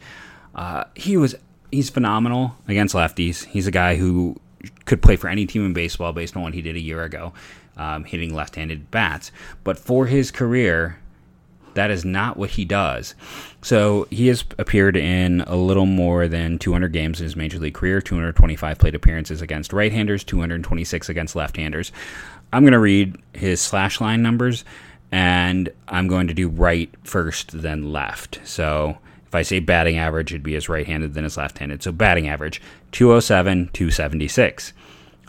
Uh, 0.58 0.82
he 0.96 1.16
was 1.16 1.36
he's 1.70 1.88
phenomenal 1.88 2.56
against 2.66 2.92
lefties. 2.92 3.44
He's 3.44 3.68
a 3.68 3.70
guy 3.70 3.94
who 3.94 4.34
could 4.86 5.00
play 5.00 5.14
for 5.14 5.28
any 5.28 5.46
team 5.46 5.64
in 5.64 5.72
baseball 5.72 6.12
based 6.12 6.36
on 6.36 6.42
what 6.42 6.52
he 6.52 6.62
did 6.62 6.74
a 6.74 6.80
year 6.80 7.04
ago, 7.04 7.32
um, 7.76 8.02
hitting 8.02 8.34
left-handed 8.34 8.90
bats. 8.90 9.30
But 9.62 9.78
for 9.78 10.06
his 10.06 10.32
career, 10.32 10.98
that 11.74 11.92
is 11.92 12.04
not 12.04 12.36
what 12.36 12.50
he 12.50 12.64
does. 12.64 13.14
So 13.62 14.08
he 14.10 14.26
has 14.26 14.44
appeared 14.58 14.96
in 14.96 15.42
a 15.42 15.54
little 15.54 15.86
more 15.86 16.26
than 16.26 16.58
200 16.58 16.92
games 16.92 17.20
in 17.20 17.24
his 17.24 17.36
major 17.36 17.60
league 17.60 17.74
career, 17.74 18.00
225 18.00 18.78
plate 18.78 18.96
appearances 18.96 19.40
against 19.40 19.72
right-handers, 19.72 20.24
226 20.24 21.08
against 21.08 21.36
left-handers. 21.36 21.92
I'm 22.52 22.64
going 22.64 22.72
to 22.72 22.80
read 22.80 23.16
his 23.32 23.60
slash 23.60 24.00
line 24.00 24.22
numbers, 24.22 24.64
and 25.12 25.68
I'm 25.86 26.08
going 26.08 26.26
to 26.26 26.34
do 26.34 26.48
right 26.48 26.92
first, 27.04 27.62
then 27.62 27.92
left. 27.92 28.40
So 28.42 28.98
if 29.28 29.34
I 29.34 29.42
say 29.42 29.60
batting 29.60 29.98
average, 29.98 30.32
it'd 30.32 30.42
be 30.42 30.56
as 30.56 30.68
right 30.68 30.86
handed 30.86 31.14
than 31.14 31.24
as 31.24 31.36
left 31.36 31.58
handed. 31.58 31.82
So 31.82 31.92
batting 31.92 32.28
average 32.28 32.60
207, 32.92 33.70
276. 33.72 34.72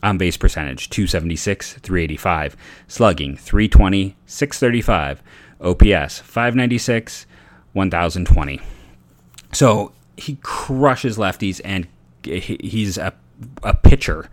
On 0.02 0.18
base 0.18 0.38
percentage 0.38 0.90
276, 0.90 1.74
385. 1.74 2.56
Slugging 2.88 3.36
320, 3.36 4.16
635. 4.26 5.22
OPS 5.62 6.20
596, 6.20 7.26
1020. 7.74 8.62
So 9.52 9.92
he 10.16 10.38
crushes 10.42 11.18
lefties 11.18 11.60
and 11.66 11.86
he's 12.24 12.98
a, 12.98 13.14
a 13.64 13.74
pitcher. 13.74 14.30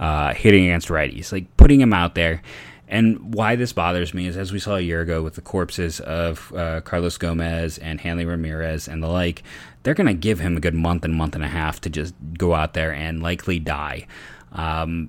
uh, 0.00 0.32
hitting 0.34 0.64
against 0.64 0.88
righties, 0.88 1.30
like 1.30 1.54
putting 1.56 1.80
him 1.80 1.92
out 1.92 2.14
there. 2.14 2.42
And 2.90 3.32
why 3.34 3.54
this 3.54 3.72
bothers 3.72 4.12
me 4.12 4.26
is, 4.26 4.36
as 4.36 4.52
we 4.52 4.58
saw 4.58 4.74
a 4.74 4.80
year 4.80 5.00
ago 5.00 5.22
with 5.22 5.36
the 5.36 5.40
corpses 5.40 6.00
of 6.00 6.52
uh, 6.56 6.80
Carlos 6.80 7.16
Gomez 7.16 7.78
and 7.78 8.00
Hanley 8.00 8.24
Ramirez 8.24 8.88
and 8.88 9.00
the 9.00 9.06
like, 9.06 9.44
they're 9.84 9.94
going 9.94 10.08
to 10.08 10.12
give 10.12 10.40
him 10.40 10.56
a 10.56 10.60
good 10.60 10.74
month 10.74 11.04
and 11.04 11.14
month 11.14 11.36
and 11.36 11.44
a 11.44 11.48
half 11.48 11.80
to 11.82 11.88
just 11.88 12.14
go 12.36 12.52
out 12.52 12.74
there 12.74 12.92
and 12.92 13.22
likely 13.22 13.60
die. 13.60 14.08
Um, 14.52 15.08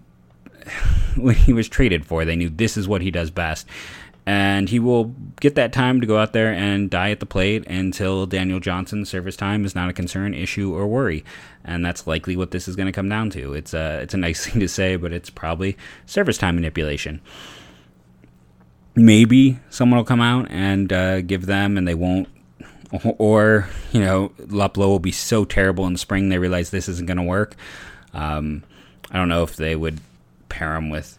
when 1.18 1.34
he 1.34 1.54
was 1.54 1.68
traded 1.68 2.06
for, 2.06 2.24
they 2.24 2.36
knew 2.36 2.50
this 2.50 2.78
is 2.78 2.88
what 2.88 3.02
he 3.02 3.10
does 3.10 3.32
best. 3.32 3.66
And 4.28 4.70
he 4.70 4.78
will 4.78 5.06
get 5.40 5.56
that 5.56 5.74
time 5.74 6.02
to 6.02 6.06
go 6.06 6.20
out 6.20 6.34
there 6.34 6.54
and 6.54 6.88
die 6.88 7.10
at 7.10 7.20
the 7.20 7.26
plate 7.26 7.66
until 7.66 8.28
Daniel 8.28 8.60
Johnson's 8.60 9.10
service 9.10 9.36
time 9.36 9.66
is 9.66 9.74
not 9.74 9.90
a 9.90 9.94
concern, 9.94 10.36
issue, 10.36 10.76
or 10.76 10.86
worry. 10.86 11.26
And 11.66 11.84
that's 11.84 12.06
likely 12.06 12.38
what 12.38 12.52
this 12.52 12.68
is 12.68 12.76
going 12.76 12.86
to 12.86 12.92
come 12.92 13.10
down 13.10 13.32
to. 13.32 13.56
It's 13.56 13.74
a, 13.74 14.02
it's 14.02 14.14
a 14.14 14.18
nice 14.18 14.46
thing 14.46 14.60
to 14.60 14.68
say, 14.68 14.98
but 14.98 15.12
it's 15.12 15.32
probably 15.32 15.76
service 16.06 16.38
time 16.38 16.54
manipulation 16.54 17.22
maybe 18.95 19.60
someone 19.69 19.98
will 19.98 20.05
come 20.05 20.21
out 20.21 20.48
and 20.50 20.91
uh, 20.91 21.21
give 21.21 21.45
them, 21.45 21.77
and 21.77 21.88
they 21.88 21.95
won't. 21.95 22.27
Or 23.17 23.69
you 23.91 24.01
know, 24.01 24.29
Luplow 24.38 24.88
will 24.88 25.00
be 25.00 25.13
so 25.13 25.45
terrible 25.45 25.88
in 25.88 25.93
the 25.93 26.00
spring 26.00 26.29
they 26.29 26.38
realize 26.38 26.69
this 26.69 26.89
isn't 26.89 27.07
going 27.07 27.17
to 27.17 27.24
work. 27.24 27.55
Um, 28.13 28.63
I 29.10 29.17
don't 29.17 29.29
know 29.29 29.43
if 29.43 29.55
they 29.55 29.75
would 29.75 30.00
pair 30.50 30.75
him 30.75 30.89
with 30.89 31.17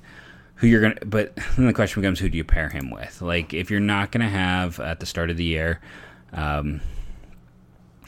who 0.57 0.67
you're 0.67 0.83
gonna. 0.83 1.07
But 1.07 1.35
then 1.57 1.67
the 1.67 1.73
question 1.73 2.03
becomes, 2.03 2.19
who 2.19 2.29
do 2.29 2.37
you 2.37 2.45
pair 2.45 2.69
him 2.69 2.91
with? 2.91 3.23
Like, 3.23 3.55
if 3.55 3.71
you're 3.71 3.81
not 3.81 4.13
going 4.13 4.23
to 4.23 4.31
have 4.31 4.81
at 4.81 5.01
the 5.01 5.07
start 5.07 5.31
of 5.31 5.37
the 5.37 5.45
year. 5.45 5.81
Um, 6.35 6.81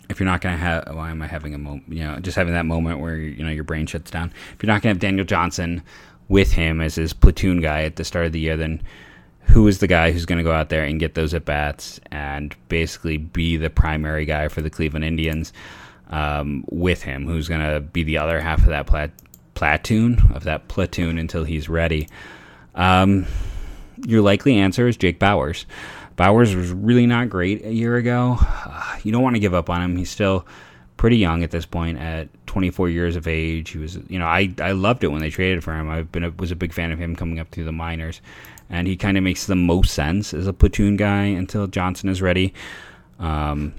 if 0.09 0.21
you're 0.21 0.28
not 0.28 0.40
going 0.40 0.54
to 0.54 0.61
have, 0.61 0.94
why 0.94 1.11
am 1.11 1.23
I 1.23 1.26
having 1.26 1.54
a 1.54 1.59
moment? 1.59 1.85
You 1.88 2.04
know, 2.04 2.21
just 2.21 2.37
having 2.37 2.52
that 2.52 2.66
moment 2.66 3.00
where 3.00 3.16
you 3.16 3.42
know 3.42 3.50
your 3.50 3.64
brain 3.64 3.87
shuts 3.87 4.11
down. 4.11 4.33
If 4.54 4.62
you're 4.62 4.68
not 4.68 4.83
going 4.83 4.94
to 4.94 4.97
have 4.97 4.99
Daniel 4.99 5.25
Johnson 5.25 5.83
with 6.28 6.52
him 6.52 6.80
as 6.80 6.94
his 6.94 7.12
platoon 7.12 7.61
guy 7.61 7.83
at 7.83 7.97
the 7.97 8.04
start 8.04 8.26
of 8.26 8.33
the 8.33 8.40
year, 8.40 8.56
then 8.56 8.83
who 9.47 9.69
is 9.69 9.79
the 9.79 9.87
guy 9.87 10.11
who's 10.11 10.27
going 10.27 10.39
to 10.39 10.45
go 10.45 10.53
out 10.53 10.69
there 10.69 10.85
and 10.85 10.99
get 10.99 11.15
those 11.15 11.35
at 11.35 11.45
bats 11.45 12.01
and 12.11 12.55
basically 12.69 13.17
be 13.17 13.57
the 13.57 13.71
primary 13.71 14.25
guy 14.25 14.49
for 14.49 14.63
the 14.63 14.71
Cleveland 14.71 15.05
Indians 15.05 15.53
um, 16.11 16.65
with 16.71 17.03
him, 17.03 17.27
who's 17.27 17.49
going 17.49 17.61
to 17.61 17.81
be 17.81 18.03
the 18.03 18.19
other 18.19 18.41
half 18.41 18.61
of 18.61 18.67
that 18.67 18.87
plat- 18.87 19.13
platoon 19.55 20.19
of 20.35 20.45
that 20.45 20.69
platoon 20.69 21.19
until 21.19 21.45
he's 21.45 21.69
ready. 21.69 22.09
Um, 22.75 23.27
your 24.05 24.23
likely 24.23 24.57
answer 24.57 24.89
is 24.89 24.97
Jake 24.97 25.21
Bauers. 25.21 25.65
Bauers 26.17 26.55
was 26.55 26.71
really 26.71 27.07
not 27.07 27.29
great 27.29 27.65
a 27.65 27.73
year 27.73 27.97
ago. 27.97 28.37
Uh, 28.41 28.99
you 29.03 29.13
don't 29.13 29.23
want 29.23 29.37
to 29.37 29.41
give 29.41 29.55
up 29.55 29.71
on 29.71 29.83
him. 29.83 29.97
He's 29.97 30.11
still 30.11 30.47
pretty 30.97 31.17
young 31.17 31.43
at 31.43 31.51
this 31.51 31.67
point 31.67 31.99
at 31.99 32.29
24 32.47 32.89
years 32.89 33.17
of 33.17 33.27
age. 33.27 33.71
He 33.71 33.79
was, 33.79 33.99
you 34.09 34.19
know, 34.19 34.27
I, 34.27 34.55
I 34.61 34.73
loved 34.73 35.03
it 35.03 35.09
when 35.09 35.21
they 35.21 35.31
traded 35.31 35.65
for 35.65 35.73
him. 35.73 35.91
I've 35.91 36.11
been 36.13 36.25
a, 36.25 36.31
was 36.31 36.51
a 36.51 36.57
big 36.57 36.73
fan 36.73 36.93
of 36.93 36.99
him 36.99 37.17
coming 37.17 37.41
up 37.41 37.49
through 37.51 37.65
the 37.65 37.73
minors 37.73 38.21
and 38.75 38.88
he 38.88 38.97
kind 38.97 39.16
of 39.16 39.23
makes 39.23 39.47
the 39.47 39.54
most 39.54 39.95
sense 39.95 40.35
as 40.35 40.49
a 40.49 40.52
platoon 40.52 40.97
guy 40.97 41.26
until 41.26 41.69
Johnson 41.69 42.09
is 42.09 42.21
ready. 42.21 42.52
Um, 43.21 43.73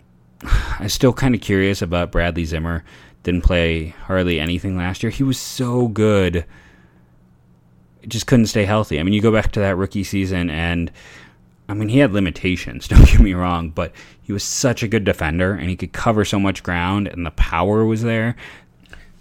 I'm 0.42 0.88
still 0.88 1.12
kind 1.12 1.36
of 1.36 1.40
curious 1.40 1.82
about 1.82 2.10
Bradley 2.10 2.44
Zimmer. 2.44 2.84
Didn't 3.22 3.42
play 3.44 3.88
hardly 4.06 4.40
anything 4.40 4.76
last 4.76 5.04
year. 5.04 5.10
He 5.10 5.22
was 5.22 5.38
so 5.38 5.86
good. 5.86 6.44
Just 8.08 8.26
couldn't 8.26 8.46
stay 8.46 8.64
healthy. 8.64 8.98
I 8.98 9.04
mean, 9.04 9.14
you 9.14 9.20
go 9.20 9.30
back 9.30 9.52
to 9.52 9.60
that 9.60 9.76
rookie 9.76 10.04
season, 10.04 10.50
and 10.50 10.90
I 11.68 11.74
mean, 11.74 11.88
he 11.88 11.98
had 11.98 12.12
limitations. 12.12 12.88
Don't 12.88 13.06
get 13.06 13.20
me 13.20 13.34
wrong, 13.34 13.70
but 13.70 13.92
he 14.20 14.32
was 14.32 14.42
such 14.42 14.82
a 14.82 14.88
good 14.88 15.04
defender, 15.04 15.52
and 15.54 15.70
he 15.70 15.76
could 15.76 15.92
cover 15.92 16.24
so 16.24 16.40
much 16.40 16.64
ground, 16.64 17.06
and 17.06 17.24
the 17.24 17.30
power 17.32 17.84
was 17.84 18.02
there. 18.02 18.34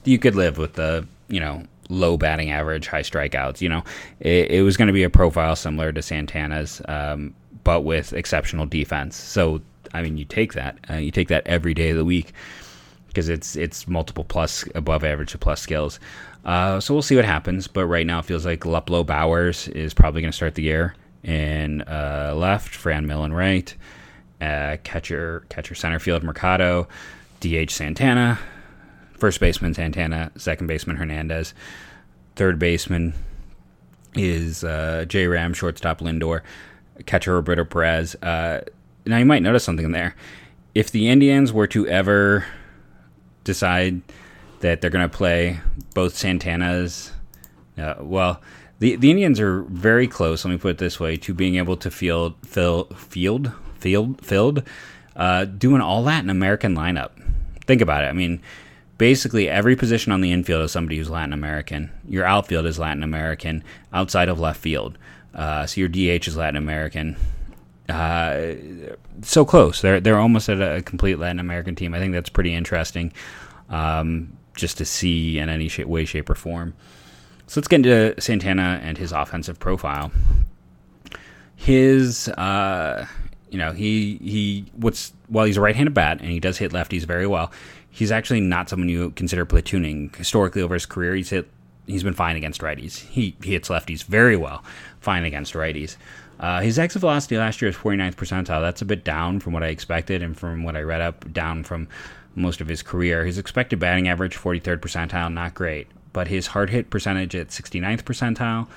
You 0.05 0.17
could 0.17 0.33
live 0.33 0.57
with 0.57 0.73
the 0.73 1.05
you 1.27 1.39
know 1.39 1.65
low 1.89 2.17
batting 2.17 2.51
average, 2.51 2.87
high 2.87 3.01
strikeouts. 3.01 3.61
You 3.61 3.69
know, 3.69 3.83
it, 4.19 4.51
it 4.51 4.61
was 4.61 4.77
going 4.77 4.87
to 4.87 4.93
be 4.93 5.03
a 5.03 5.09
profile 5.09 5.55
similar 5.55 5.91
to 5.91 6.01
Santana's, 6.01 6.81
um, 6.87 7.33
but 7.63 7.81
with 7.81 8.13
exceptional 8.13 8.65
defense. 8.65 9.15
So, 9.15 9.61
I 9.93 10.01
mean, 10.01 10.17
you 10.17 10.25
take 10.25 10.53
that, 10.53 10.77
uh, 10.89 10.95
you 10.95 11.11
take 11.11 11.27
that 11.27 11.45
every 11.45 11.73
day 11.73 11.89
of 11.89 11.97
the 11.97 12.05
week 12.05 12.33
because 13.07 13.27
it's 13.27 13.55
it's 13.55 13.87
multiple 13.87 14.23
plus 14.23 14.63
above 14.75 15.03
average 15.03 15.31
to 15.31 15.37
plus 15.37 15.61
skills. 15.61 15.99
Uh, 16.45 16.79
so 16.79 16.93
we'll 16.93 17.03
see 17.03 17.15
what 17.15 17.25
happens. 17.25 17.67
But 17.67 17.85
right 17.87 18.05
now, 18.05 18.19
it 18.19 18.25
feels 18.25 18.45
like 18.45 18.61
Luplow 18.61 19.05
Bauers 19.05 19.67
is 19.69 19.93
probably 19.93 20.21
going 20.21 20.31
to 20.31 20.35
start 20.35 20.55
the 20.55 20.63
year 20.63 20.95
in 21.23 21.81
uh, 21.81 22.33
left, 22.35 22.73
Franmil 22.73 23.25
and 23.25 23.35
right, 23.35 23.75
uh, 24.39 24.77
catcher 24.83 25.43
catcher 25.49 25.75
center 25.75 25.99
field 25.99 26.23
Mercado, 26.23 26.87
DH 27.41 27.71
Santana, 27.71 28.39
First 29.19 29.39
baseman 29.39 29.73
Santana, 29.73 30.31
second 30.37 30.67
baseman 30.67 30.95
Hernandez, 30.95 31.53
third 32.35 32.57
baseman 32.57 33.13
is 34.15 34.63
uh, 34.63 35.05
J 35.07 35.27
Ram, 35.27 35.53
shortstop 35.53 35.99
Lindor, 35.99 36.41
catcher 37.05 37.35
Roberto 37.35 37.65
Perez. 37.65 38.15
Uh, 38.15 38.61
now 39.05 39.17
you 39.17 39.25
might 39.25 39.43
notice 39.43 39.63
something 39.63 39.91
there. 39.91 40.15
If 40.73 40.91
the 40.91 41.09
Indians 41.09 41.51
were 41.51 41.67
to 41.67 41.85
ever 41.87 42.45
decide 43.43 44.01
that 44.61 44.81
they're 44.81 44.89
going 44.89 45.09
to 45.09 45.17
play 45.17 45.59
both 45.93 46.15
Santana's, 46.15 47.11
uh, 47.77 47.95
well, 47.99 48.41
the 48.79 48.95
the 48.95 49.11
Indians 49.11 49.39
are 49.41 49.63
very 49.63 50.07
close. 50.07 50.45
Let 50.45 50.51
me 50.51 50.57
put 50.57 50.71
it 50.71 50.77
this 50.77 50.99
way: 50.99 51.17
to 51.17 51.33
being 51.33 51.55
able 51.55 51.75
to 51.77 51.91
field, 51.91 52.35
fill, 52.45 52.85
field, 52.95 53.51
field, 53.79 54.25
filled, 54.25 54.63
uh, 55.17 55.43
doing 55.43 55.81
all 55.81 56.03
that 56.05 56.23
in 56.23 56.29
American 56.29 56.73
lineup. 56.73 57.11
Think 57.65 57.81
about 57.81 58.03
it. 58.05 58.07
I 58.07 58.13
mean, 58.13 58.41
basically 58.99 59.49
every 59.49 59.75
position 59.75 60.11
on 60.11 60.21
the 60.21 60.31
infield 60.31 60.61
is 60.63 60.71
somebody 60.71 60.97
who's 60.97 61.09
Latin 61.09 61.33
American. 61.33 61.89
Your 62.07 62.25
outfield 62.25 62.67
is 62.67 62.77
Latin 62.77 63.01
American 63.01 63.63
outside 63.91 64.29
of 64.29 64.39
left 64.39 64.59
field. 64.59 64.99
Uh, 65.33 65.65
so 65.65 65.81
your 65.81 65.89
DH 65.89 66.27
is 66.27 66.37
Latin 66.37 66.57
American. 66.57 67.15
Uh, 67.87 68.53
so 69.23 69.45
close. 69.45 69.81
They're 69.81 69.99
they're 69.99 70.19
almost 70.19 70.49
at 70.49 70.61
a 70.61 70.83
complete 70.83 71.17
Latin 71.17 71.39
American 71.39 71.73
team. 71.73 71.95
I 71.95 71.99
think 71.99 72.13
that's 72.13 72.29
pretty 72.29 72.53
interesting, 72.53 73.11
um, 73.69 74.37
just 74.55 74.77
to 74.77 74.85
see 74.85 75.39
in 75.39 75.49
any 75.49 75.69
shape, 75.69 75.87
way, 75.87 76.05
shape, 76.05 76.29
or 76.29 76.35
form. 76.35 76.75
So 77.47 77.59
let's 77.59 77.67
get 77.67 77.77
into 77.77 78.21
Santana 78.21 78.79
and 78.83 78.95
his 78.97 79.11
offensive 79.11 79.59
profile. 79.59 80.11
His, 81.55 82.27
uh, 82.29 83.07
you 83.51 83.57
know, 83.57 83.71
he 83.71 84.17
he 84.17 84.65
what's 84.73 85.13
while 85.27 85.45
he's 85.45 85.57
a 85.57 85.61
right-handed 85.61 85.93
bat 85.93 86.19
and 86.21 86.29
he 86.29 86.39
does 86.39 86.57
hit 86.57 86.71
lefties 86.71 87.03
very 87.03 87.27
well 87.27 87.51
he's 87.89 88.11
actually 88.11 88.41
not 88.41 88.69
someone 88.69 88.89
you 88.89 89.11
consider 89.11 89.45
platooning. 89.45 90.15
Historically, 90.15 90.61
over 90.61 90.73
his 90.73 90.85
career, 90.85 91.15
he's 91.15 91.29
hit 91.29 91.49
he's 91.85 92.03
been 92.03 92.13
fine 92.13 92.35
against 92.35 92.61
righties. 92.61 92.99
He, 92.99 93.35
he 93.43 93.53
hits 93.53 93.69
lefties 93.69 94.03
very 94.03 94.37
well, 94.37 94.63
fine 94.99 95.25
against 95.25 95.53
righties. 95.53 95.97
Uh, 96.39 96.61
his 96.61 96.79
exit 96.79 97.01
velocity 97.01 97.37
last 97.37 97.61
year 97.61 97.69
is 97.69 97.75
49th 97.75 98.15
percentile. 98.15 98.61
That's 98.61 98.81
a 98.81 98.85
bit 98.85 99.03
down 99.03 99.39
from 99.39 99.53
what 99.53 99.63
I 99.63 99.67
expected 99.67 100.21
and 100.21 100.37
from 100.37 100.63
what 100.63 100.77
I 100.77 100.81
read 100.81 101.01
up, 101.01 101.33
down 101.33 101.63
from 101.63 101.87
most 102.35 102.61
of 102.61 102.67
his 102.67 102.81
career. 102.81 103.25
His 103.25 103.37
expected 103.37 103.79
batting 103.79 104.07
average, 104.07 104.37
43rd 104.37 104.77
percentile, 104.77 105.33
not 105.33 105.55
great. 105.55 105.87
But 106.13 106.27
his 106.27 106.47
hard 106.47 106.69
hit 106.69 106.89
percentage 106.89 107.35
at 107.35 107.49
69th 107.49 108.03
percentile, 108.03 108.67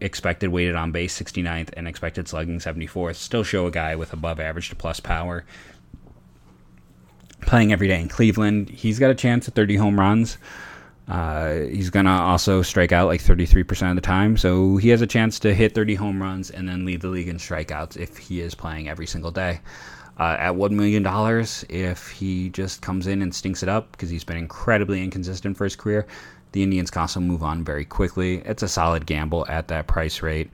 expected 0.00 0.48
weighted 0.48 0.74
on 0.74 0.92
base 0.92 1.20
69th, 1.20 1.70
and 1.76 1.86
expected 1.86 2.28
slugging 2.28 2.58
74th 2.58 3.16
still 3.16 3.44
show 3.44 3.66
a 3.66 3.70
guy 3.70 3.96
with 3.96 4.12
above 4.12 4.40
average 4.40 4.70
to 4.70 4.76
plus 4.76 5.00
power 5.00 5.44
playing 7.42 7.72
every 7.72 7.88
day 7.88 8.00
in 8.00 8.08
Cleveland. 8.08 8.68
He's 8.68 8.98
got 8.98 9.10
a 9.10 9.14
chance 9.14 9.48
at 9.48 9.54
30 9.54 9.76
home 9.76 9.98
runs. 9.98 10.38
Uh, 11.08 11.60
he's 11.70 11.88
going 11.88 12.04
to 12.04 12.12
also 12.12 12.60
strike 12.60 12.92
out 12.92 13.08
like 13.08 13.22
33% 13.22 13.90
of 13.90 13.96
the 13.96 14.02
time. 14.02 14.36
So 14.36 14.76
he 14.76 14.90
has 14.90 15.00
a 15.00 15.06
chance 15.06 15.38
to 15.40 15.54
hit 15.54 15.74
30 15.74 15.94
home 15.94 16.20
runs 16.20 16.50
and 16.50 16.68
then 16.68 16.84
lead 16.84 17.00
the 17.00 17.08
league 17.08 17.28
in 17.28 17.36
strikeouts 17.36 17.96
if 17.96 18.18
he 18.18 18.40
is 18.40 18.54
playing 18.54 18.88
every 18.88 19.06
single 19.06 19.30
day. 19.30 19.60
Uh, 20.18 20.36
at 20.38 20.52
$1 20.52 20.70
million, 20.72 21.06
if 21.70 22.10
he 22.10 22.50
just 22.50 22.82
comes 22.82 23.06
in 23.06 23.22
and 23.22 23.32
stinks 23.32 23.62
it 23.62 23.68
up 23.68 23.92
because 23.92 24.10
he's 24.10 24.24
been 24.24 24.36
incredibly 24.36 25.02
inconsistent 25.02 25.56
for 25.56 25.64
his 25.64 25.76
career, 25.76 26.06
the 26.52 26.62
Indians 26.62 26.90
can 26.90 27.02
also 27.02 27.20
move 27.20 27.42
on 27.42 27.64
very 27.64 27.84
quickly. 27.84 28.38
It's 28.44 28.62
a 28.62 28.68
solid 28.68 29.06
gamble 29.06 29.46
at 29.48 29.68
that 29.68 29.86
price 29.86 30.22
rate 30.22 30.50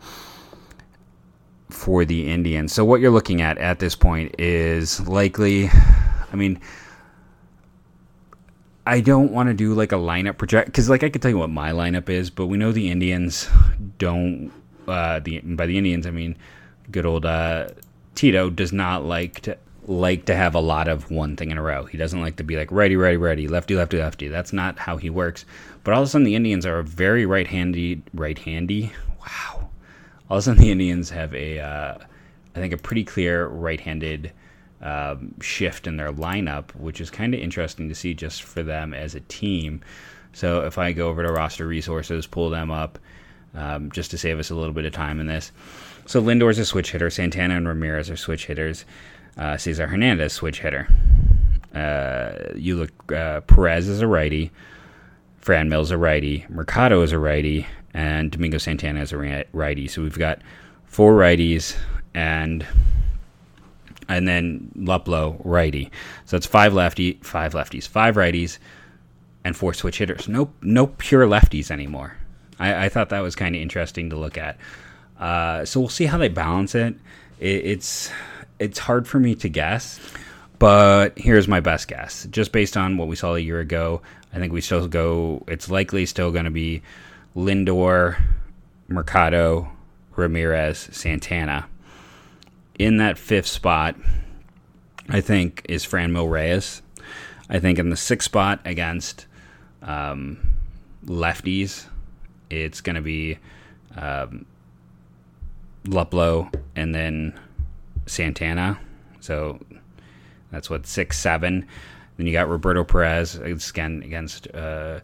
for 1.71 2.05
the 2.05 2.29
Indians. 2.31 2.73
So 2.73 2.85
what 2.85 3.01
you're 3.01 3.11
looking 3.11 3.41
at 3.41 3.59
at 3.59 3.79
this 3.79 3.95
point 3.97 4.35
is 4.39 5.07
likely 5.09 5.71
I 6.35 6.37
mean, 6.37 6.61
I 8.87 9.01
don't 9.01 9.31
want 9.31 9.49
to 9.49 9.55
do 9.55 9.73
like 9.73 9.93
a 9.93 9.97
lineup 9.97 10.37
project 10.37 10.67
because, 10.67 10.91
like, 10.91 11.05
I 11.05 11.09
could 11.09 11.23
tell 11.23 11.31
you 11.31 11.39
what 11.39 11.49
my 11.49 11.71
lineup 11.71 12.09
is, 12.09 12.29
but 12.29 12.47
we 12.47 12.59
know 12.59 12.73
the 12.73 12.91
Indians 12.91 13.49
don't. 13.99 14.53
Uh, 14.89 15.21
the 15.21 15.41
by 15.41 15.65
the 15.65 15.79
Indians, 15.79 16.07
I 16.07 16.11
mean 16.11 16.37
good 16.91 17.07
old 17.07 17.25
uh, 17.25 17.69
Tito 18.15 18.51
does 18.51 18.73
not 18.73 19.05
like 19.05 19.41
to 19.43 19.57
like 19.87 20.25
to 20.27 20.35
have 20.35 20.55
a 20.55 20.61
lot 20.61 20.89
of 20.89 21.11
one 21.11 21.37
thing 21.37 21.51
in 21.51 21.57
a 21.57 21.63
row. 21.63 21.85
He 21.85 21.97
doesn't 21.97 22.21
like 22.21 22.37
to 22.37 22.45
be 22.45 22.57
like 22.57 22.71
righty, 22.73 22.97
righty, 22.97 23.17
righty, 23.17 23.49
lefty, 23.49 23.77
lefty, 23.77 23.99
lefty. 23.99 24.29
That's 24.29 24.53
not 24.53 24.79
how 24.79 24.97
he 24.97 25.09
works. 25.09 25.45
But 25.85 25.95
all 25.95 26.00
of 26.00 26.09
a 26.09 26.11
sudden, 26.11 26.25
the 26.25 26.35
Indians 26.35 26.67
are 26.67 26.83
very 26.83 27.26
right-handy, 27.26 28.03
right-handy. 28.14 28.93
Wow. 29.21 29.69
All 30.31 30.38
of 30.38 30.41
a 30.41 30.43
sudden, 30.43 30.62
the 30.62 30.71
Indians 30.71 31.11
have 31.11 31.35
a, 31.35 31.61
uh, 31.61 31.99
I 32.57 32.59
think, 32.59 32.73
a 32.73 32.79
pretty 32.79 33.05
clear 33.05 33.47
right-handed 33.47 34.33
um, 34.81 35.38
shift 35.41 35.87
in 35.87 35.97
their 35.97 36.12
lineup, 36.12 36.75
which 36.75 37.00
is 37.00 37.11
kind 37.11 37.35
of 37.35 37.41
interesting 37.41 37.88
to 37.88 37.95
see 37.95 38.14
just 38.14 38.43
for 38.43 38.62
them 38.62 38.95
as 38.95 39.14
a 39.14 39.21
team. 39.21 39.83
So 40.33 40.62
if 40.62 40.79
I 40.79 40.93
go 40.93 41.09
over 41.09 41.23
to 41.23 41.33
roster 41.33 41.67
resources, 41.67 42.26
pull 42.26 42.50
them 42.50 42.71
up, 42.71 42.99
um, 43.55 43.91
just 43.93 44.11
to 44.11 44.19
save 44.19 44.38
us 44.38 44.50
a 44.50 44.55
little 44.55 44.75
bit 44.75 44.85
of 44.85 44.93
time 44.93 45.21
in 45.21 45.26
this. 45.26 45.53
So 46.07 46.21
Lindor's 46.21 46.59
a 46.59 46.64
switch 46.64 46.93
hitter. 46.93 47.11
Santana 47.11 47.57
and 47.57 47.69
Ramirez 47.69 48.11
are 48.11 48.17
switch 48.17 48.47
hitters. 48.47 48.85
Uh, 49.37 49.57
Cesar 49.57 49.87
Hernandez 49.87 50.33
switch 50.33 50.61
hitter. 50.61 50.88
Uh, 51.75 52.53
you 52.55 52.76
look 52.76 53.12
uh, 53.12 53.41
Perez 53.43 53.88
is 53.88 54.00
a 54.00 54.07
righty. 54.07 54.50
Franmil's 55.45 55.91
a 55.91 55.99
righty. 55.99 56.47
Mercado 56.49 57.03
is 57.03 57.13
a 57.13 57.19
righty, 57.19 57.67
and 57.93 58.31
Domingo 58.31 58.57
Santana 58.57 59.01
is 59.01 59.13
a 59.13 59.45
righty. 59.53 59.89
So 59.89 60.03
we've 60.03 60.19
got 60.19 60.41
four 60.87 61.15
righties 61.15 61.77
and 62.15 62.67
and 64.09 64.27
then 64.27 64.71
Luplow 64.77 65.41
righty. 65.45 65.91
So 66.25 66.37
that's 66.37 66.47
five 66.47 66.73
lefty, 66.73 67.19
five 67.23 67.53
lefties, 67.53 67.87
five 67.87 68.17
righties, 68.17 68.59
and 69.45 69.57
four 69.57 69.75
switch 69.75 69.99
hitters. 69.99 70.29
No, 70.29 70.51
no 70.63 70.87
pure 70.87 71.27
lefties 71.27 71.71
anymore. 71.71 72.17
I, 72.59 72.87
I 72.87 72.89
thought 72.89 73.11
that 73.11 73.21
was 73.21 73.35
kind 73.35 73.55
of 73.55 73.61
interesting 73.61 74.11
to 74.11 74.17
look 74.17 74.39
at. 74.39 74.57
Uh, 75.19 75.65
so 75.65 75.81
we'll 75.81 75.89
see 75.89 76.07
how 76.07 76.19
they 76.19 76.29
balance 76.29 76.75
it. 76.75 76.95
it. 77.39 77.67
It's 77.67 78.11
it's 78.59 78.79
hard 78.79 79.07
for 79.07 79.19
me 79.19 79.35
to 79.37 79.49
guess, 79.49 80.01
but 80.64 81.18
here's 81.18 81.47
my 81.47 81.61
best 81.61 81.88
guess. 81.88 82.26
Just 82.30 82.50
based 82.50 82.75
on 82.75 82.97
what 82.97 83.06
we 83.06 83.16
saw 83.16 83.35
a 83.35 83.38
year 83.38 83.61
ago, 83.61 84.00
I 84.33 84.38
think 84.38 84.50
we 84.50 84.62
still 84.62 84.88
go. 84.88 85.44
It's 85.47 85.68
likely 85.68 86.06
still 86.06 86.33
going 86.33 86.47
to 86.47 86.50
be 86.50 86.80
Lindor, 87.37 88.18
Mercado, 88.88 89.68
Ramirez, 90.16 90.88
Santana. 90.90 91.66
In 92.78 92.97
that 92.97 93.18
fifth 93.18 93.47
spot, 93.47 93.94
I 95.11 95.21
think 95.21 95.66
is 95.68 95.85
Franmil 95.85 96.30
Reyes. 96.30 96.80
I 97.50 97.59
think 97.59 97.78
in 97.78 97.90
the 97.90 97.97
sixth 97.97 98.25
spot 98.25 98.61
against 98.64 99.26
um, 99.83 100.38
lefties, 101.04 101.85
it's 102.49 102.80
going 102.80 102.97
to 102.97 103.02
be 103.02 103.37
um, 103.99 104.47
Luplow 105.85 106.50
and 106.75 106.94
then 106.94 107.38
Santana. 108.06 108.78
So 109.21 109.61
that's 110.55 110.71
what 110.71 110.87
six 110.87 111.19
seven. 111.19 111.67
Then 112.17 112.27
you 112.27 112.33
got 112.33 112.49
Roberto 112.49 112.85
Perez 112.85 113.35
again 113.37 114.03
against 114.05 114.47
uh, 114.55 115.01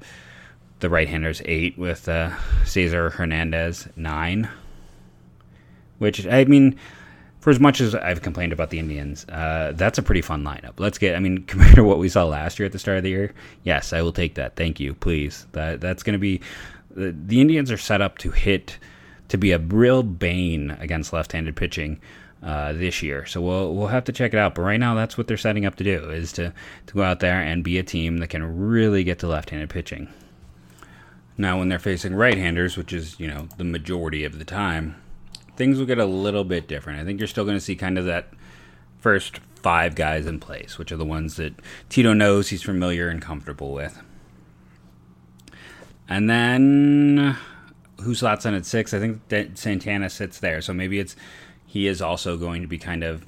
the 0.78 0.88
right-handers 0.88 1.42
eight 1.44 1.76
with 1.76 2.08
uh, 2.08 2.30
Cesar 2.64 3.10
Hernandez 3.10 3.88
nine. 3.96 4.48
Which 5.98 6.26
I 6.26 6.44
mean, 6.44 6.78
for 7.40 7.50
as 7.50 7.58
much 7.58 7.80
as 7.80 7.94
I've 7.94 8.22
complained 8.22 8.52
about 8.52 8.70
the 8.70 8.78
Indians, 8.78 9.26
uh, 9.28 9.72
that's 9.74 9.98
a 9.98 10.02
pretty 10.02 10.22
fun 10.22 10.44
lineup. 10.44 10.78
Let's 10.78 10.98
get. 10.98 11.16
I 11.16 11.18
mean, 11.18 11.42
compared 11.46 11.76
to 11.76 11.84
what 11.84 11.98
we 11.98 12.08
saw 12.08 12.24
last 12.24 12.58
year 12.58 12.66
at 12.66 12.72
the 12.72 12.78
start 12.78 12.98
of 12.98 13.04
the 13.04 13.10
year, 13.10 13.34
yes, 13.64 13.92
I 13.92 14.02
will 14.02 14.12
take 14.12 14.34
that. 14.34 14.56
Thank 14.56 14.80
you, 14.80 14.94
please. 14.94 15.46
That 15.52 15.80
that's 15.80 16.02
going 16.02 16.14
to 16.14 16.18
be. 16.18 16.40
The, 16.92 17.12
the 17.12 17.40
Indians 17.40 17.70
are 17.70 17.78
set 17.78 18.00
up 18.00 18.18
to 18.18 18.30
hit 18.30 18.78
to 19.28 19.38
be 19.38 19.52
a 19.52 19.58
real 19.58 20.02
bane 20.02 20.72
against 20.80 21.12
left-handed 21.12 21.54
pitching 21.54 22.00
uh, 22.42 22.72
this 22.72 23.02
year. 23.02 23.26
So 23.26 23.40
we'll 23.40 23.74
we'll 23.74 23.88
have 23.88 24.04
to 24.04 24.12
check 24.12 24.32
it 24.32 24.38
out. 24.38 24.54
But 24.54 24.62
right 24.62 24.80
now, 24.80 24.94
that's 24.94 25.18
what 25.18 25.26
they're 25.26 25.36
setting 25.36 25.66
up 25.66 25.76
to 25.76 25.84
do 25.84 26.10
is 26.10 26.32
to 26.32 26.52
to 26.86 26.94
go 26.94 27.02
out 27.02 27.20
there 27.20 27.40
and 27.40 27.62
be 27.62 27.78
a 27.78 27.82
team 27.82 28.18
that 28.18 28.28
can 28.28 28.58
really 28.58 29.04
get 29.04 29.18
to 29.20 29.26
left-handed 29.26 29.70
pitching. 29.70 30.08
Now, 31.36 31.58
when 31.58 31.68
they're 31.68 31.78
facing 31.78 32.14
right-handers, 32.14 32.76
which 32.76 32.92
is 32.92 33.18
you 33.18 33.28
know 33.28 33.48
the 33.56 33.64
majority 33.64 34.24
of 34.24 34.38
the 34.38 34.44
time, 34.44 34.96
things 35.56 35.78
will 35.78 35.86
get 35.86 35.98
a 35.98 36.06
little 36.06 36.44
bit 36.44 36.68
different. 36.68 37.00
I 37.00 37.04
think 37.04 37.20
you're 37.20 37.28
still 37.28 37.44
going 37.44 37.56
to 37.56 37.64
see 37.64 37.76
kind 37.76 37.98
of 37.98 38.06
that 38.06 38.28
first 38.98 39.40
five 39.56 39.94
guys 39.94 40.26
in 40.26 40.40
place, 40.40 40.78
which 40.78 40.92
are 40.92 40.96
the 40.96 41.04
ones 41.04 41.36
that 41.36 41.54
Tito 41.88 42.12
knows 42.12 42.48
he's 42.48 42.62
familiar 42.62 43.08
and 43.08 43.20
comfortable 43.20 43.72
with. 43.72 44.00
And 46.08 46.28
then 46.28 47.36
who 48.02 48.14
slots 48.14 48.46
in 48.46 48.54
at 48.54 48.66
six? 48.66 48.92
I 48.92 48.98
think 48.98 49.28
that 49.28 49.58
Santana 49.58 50.10
sits 50.10 50.40
there, 50.40 50.60
so 50.60 50.72
maybe 50.72 50.98
it's 50.98 51.14
he 51.70 51.86
is 51.86 52.02
also 52.02 52.36
going 52.36 52.62
to 52.62 52.68
be 52.68 52.78
kind 52.78 53.04
of 53.04 53.24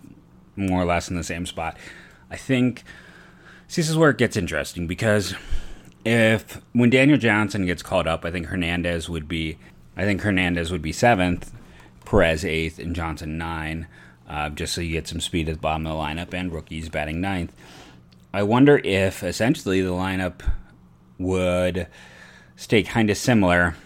more 0.57 0.83
or 0.83 0.85
less 0.85 1.09
in 1.09 1.15
the 1.15 1.23
same 1.23 1.47
spot. 1.47 1.77
I 2.29 2.37
think 2.37 2.83
this 3.69 3.89
is 3.89 3.97
where 3.97 4.11
it 4.11 4.19
gets 4.19 4.37
interesting 4.37 4.89
because 4.89 5.35
if 6.05 6.61
when 6.73 6.91
Daniel 6.91 7.19
Johnson 7.19 7.67
gets 7.67 7.85
called 7.85 8.09
up, 8.09 8.25
I 8.25 8.33
think 8.33 8.47
Hernandez 8.47 9.09
would 9.09 9.29
be 9.29 9.59
I 9.97 10.03
think 10.03 10.23
Hernandez 10.23 10.73
would 10.73 10.83
be 10.83 10.91
seventh, 10.91 11.53
Perez 12.05 12.45
eighth, 12.45 12.81
and 12.81 12.97
Johnson 12.97 13.39
nine, 13.39 13.87
uh, 14.29 14.49
just 14.49 14.75
so 14.75 14.81
you 14.81 14.91
get 14.91 15.07
some 15.07 15.21
speed 15.21 15.49
at 15.49 15.55
the 15.55 15.61
bottom 15.61 15.87
of 15.87 15.97
the 15.97 16.03
lineup 16.03 16.35
and 16.35 16.53
rookies 16.53 16.89
batting 16.89 17.21
ninth. 17.21 17.55
I 18.35 18.43
wonder 18.43 18.79
if 18.83 19.23
essentially 19.23 19.83
the 19.83 19.91
lineup 19.91 20.41
would 21.19 21.87
stay 22.57 22.83
kind 22.83 23.09
of 23.09 23.17
similar 23.17 23.77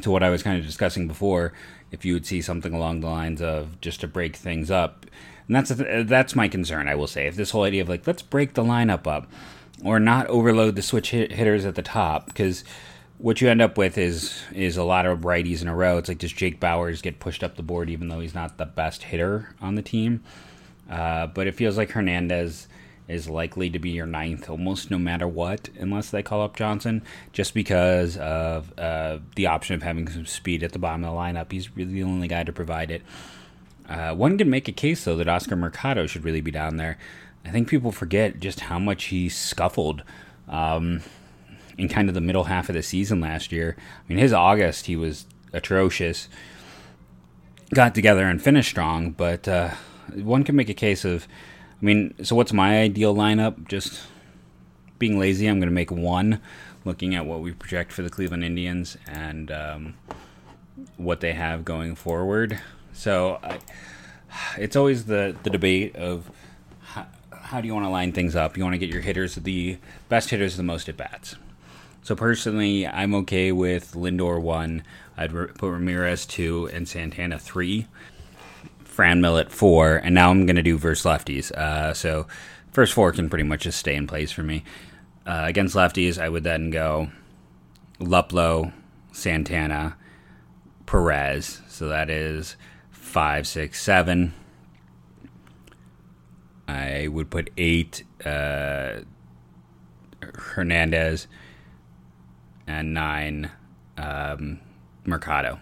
to 0.00 0.10
what 0.10 0.22
I 0.22 0.30
was 0.30 0.42
kind 0.42 0.58
of 0.58 0.64
discussing 0.64 1.06
before 1.06 1.52
if 1.90 2.04
you 2.04 2.14
would 2.14 2.26
see 2.26 2.40
something 2.40 2.72
along 2.72 3.00
the 3.00 3.08
lines 3.08 3.42
of 3.42 3.80
just 3.80 4.00
to 4.00 4.08
break 4.08 4.36
things 4.36 4.70
up. 4.70 5.06
And 5.46 5.56
that's 5.56 5.74
th- 5.74 6.06
that's 6.06 6.36
my 6.36 6.48
concern. 6.48 6.88
I 6.88 6.94
will 6.94 7.06
say 7.06 7.26
if 7.26 7.36
this 7.36 7.50
whole 7.50 7.64
idea 7.64 7.82
of 7.82 7.88
like 7.88 8.06
let's 8.06 8.22
break 8.22 8.54
the 8.54 8.62
lineup 8.62 9.06
up 9.06 9.28
or 9.84 9.98
not 9.98 10.26
overload 10.28 10.76
the 10.76 10.82
switch 10.82 11.10
hit- 11.10 11.32
hitters 11.32 11.64
at 11.64 11.74
the 11.74 11.82
top 11.82 12.26
because 12.26 12.64
what 13.18 13.40
you 13.40 13.48
end 13.48 13.60
up 13.60 13.76
with 13.76 13.98
is 13.98 14.42
is 14.52 14.76
a 14.76 14.84
lot 14.84 15.06
of 15.06 15.20
righties 15.20 15.62
in 15.62 15.68
a 15.68 15.74
row. 15.74 15.98
It's 15.98 16.08
like 16.08 16.18
does 16.18 16.32
Jake 16.32 16.60
Bauers 16.60 17.02
get 17.02 17.20
pushed 17.20 17.42
up 17.42 17.56
the 17.56 17.62
board 17.62 17.90
even 17.90 18.08
though 18.08 18.20
he's 18.20 18.34
not 18.34 18.58
the 18.58 18.66
best 18.66 19.04
hitter 19.04 19.54
on 19.60 19.74
the 19.74 19.82
team? 19.82 20.22
Uh, 20.88 21.26
but 21.26 21.46
it 21.46 21.54
feels 21.54 21.76
like 21.76 21.90
Hernandez 21.90 22.66
is 23.10 23.28
likely 23.28 23.68
to 23.70 23.78
be 23.78 23.90
your 23.90 24.06
ninth 24.06 24.48
almost 24.48 24.90
no 24.90 24.98
matter 24.98 25.26
what, 25.26 25.68
unless 25.78 26.10
they 26.10 26.22
call 26.22 26.42
up 26.42 26.56
Johnson, 26.56 27.02
just 27.32 27.54
because 27.54 28.16
of 28.16 28.72
uh, 28.78 29.18
the 29.36 29.46
option 29.46 29.74
of 29.74 29.82
having 29.82 30.08
some 30.08 30.26
speed 30.26 30.62
at 30.62 30.72
the 30.72 30.78
bottom 30.78 31.04
of 31.04 31.12
the 31.12 31.18
lineup. 31.18 31.52
He's 31.52 31.76
really 31.76 31.92
the 31.92 32.02
only 32.02 32.28
guy 32.28 32.44
to 32.44 32.52
provide 32.52 32.90
it. 32.90 33.02
Uh, 33.88 34.14
one 34.14 34.38
can 34.38 34.48
make 34.48 34.68
a 34.68 34.72
case, 34.72 35.04
though, 35.04 35.16
that 35.16 35.28
Oscar 35.28 35.56
Mercado 35.56 36.06
should 36.06 36.24
really 36.24 36.40
be 36.40 36.52
down 36.52 36.76
there. 36.76 36.96
I 37.44 37.50
think 37.50 37.68
people 37.68 37.90
forget 37.90 38.38
just 38.38 38.60
how 38.60 38.78
much 38.78 39.04
he 39.04 39.28
scuffled 39.28 40.02
um, 40.48 41.02
in 41.76 41.88
kind 41.88 42.08
of 42.08 42.14
the 42.14 42.20
middle 42.20 42.44
half 42.44 42.68
of 42.68 42.74
the 42.74 42.82
season 42.82 43.20
last 43.20 43.50
year. 43.50 43.76
I 43.78 44.02
mean, 44.08 44.18
his 44.18 44.32
August, 44.32 44.86
he 44.86 44.94
was 44.94 45.26
atrocious. 45.52 46.28
Got 47.74 47.94
together 47.94 48.26
and 48.26 48.40
finished 48.40 48.70
strong, 48.70 49.10
but 49.10 49.48
uh, 49.48 49.70
one 50.14 50.44
can 50.44 50.56
make 50.56 50.68
a 50.68 50.74
case 50.74 51.04
of 51.04 51.26
I 51.80 51.84
mean, 51.84 52.14
so 52.22 52.36
what's 52.36 52.52
my 52.52 52.80
ideal 52.80 53.14
lineup? 53.14 53.66
Just 53.68 54.02
being 54.98 55.18
lazy, 55.18 55.46
I'm 55.46 55.58
going 55.58 55.68
to 55.68 55.74
make 55.74 55.90
one, 55.90 56.40
looking 56.84 57.14
at 57.14 57.24
what 57.24 57.40
we 57.40 57.52
project 57.52 57.90
for 57.90 58.02
the 58.02 58.10
Cleveland 58.10 58.44
Indians 58.44 58.98
and 59.06 59.50
um, 59.50 59.94
what 60.98 61.20
they 61.20 61.32
have 61.32 61.64
going 61.64 61.94
forward. 61.94 62.60
So 62.92 63.38
I, 63.42 63.60
it's 64.58 64.76
always 64.76 65.06
the, 65.06 65.34
the 65.42 65.48
debate 65.48 65.96
of 65.96 66.30
how, 66.82 67.06
how 67.32 67.60
do 67.62 67.66
you 67.66 67.72
want 67.72 67.86
to 67.86 67.90
line 67.90 68.12
things 68.12 68.36
up? 68.36 68.58
You 68.58 68.62
want 68.62 68.74
to 68.74 68.78
get 68.78 68.90
your 68.90 69.00
hitters, 69.00 69.36
the 69.36 69.78
best 70.10 70.28
hitters, 70.28 70.58
the 70.58 70.62
most 70.62 70.88
at 70.88 70.98
bats. 70.98 71.36
So 72.02 72.14
personally, 72.14 72.86
I'm 72.86 73.14
okay 73.14 73.52
with 73.52 73.92
Lindor 73.92 74.40
one. 74.40 74.82
I'd 75.16 75.32
put 75.32 75.70
Ramirez 75.70 76.26
two 76.26 76.68
and 76.72 76.86
Santana 76.86 77.38
three. 77.38 77.86
Franmil 79.00 79.40
at 79.40 79.50
four, 79.50 79.96
and 79.96 80.14
now 80.14 80.30
I'm 80.30 80.44
going 80.44 80.56
to 80.56 80.62
do 80.62 80.76
verse 80.76 81.04
lefties. 81.04 81.50
Uh, 81.52 81.94
so 81.94 82.26
first 82.70 82.92
four 82.92 83.12
can 83.12 83.30
pretty 83.30 83.44
much 83.44 83.62
just 83.62 83.78
stay 83.78 83.94
in 83.94 84.06
place 84.06 84.30
for 84.30 84.42
me. 84.42 84.62
Uh, 85.26 85.44
against 85.46 85.74
lefties, 85.74 86.20
I 86.20 86.28
would 86.28 86.44
then 86.44 86.68
go 86.68 87.10
Luplow, 87.98 88.74
Santana, 89.10 89.96
Perez. 90.84 91.62
So 91.68 91.88
that 91.88 92.10
is 92.10 92.56
five, 92.90 93.46
six, 93.46 93.80
seven. 93.80 94.34
I 96.68 97.08
would 97.08 97.30
put 97.30 97.48
eight 97.56 98.04
uh, 98.22 99.00
Hernandez 100.20 101.26
and 102.66 102.92
nine 102.92 103.50
um, 103.96 104.60
Mercado 105.06 105.58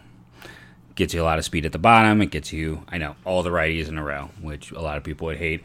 gets 0.99 1.15
you 1.15 1.23
a 1.23 1.25
lot 1.25 1.39
of 1.39 1.45
speed 1.45 1.65
at 1.65 1.73
the 1.73 1.79
bottom. 1.79 2.21
It 2.21 2.31
gets 2.31 2.53
you, 2.53 2.85
I 2.89 2.99
know, 2.99 3.15
all 3.25 3.43
the 3.43 3.51
righties 3.51 3.89
in 3.89 3.97
a 3.97 4.03
row, 4.05 4.31
which 4.43 4.73
a 4.73 4.81
lot 4.81 4.99
of 4.99 5.05
people 5.05 5.27
would 5.27 5.39
hate. 5.39 5.63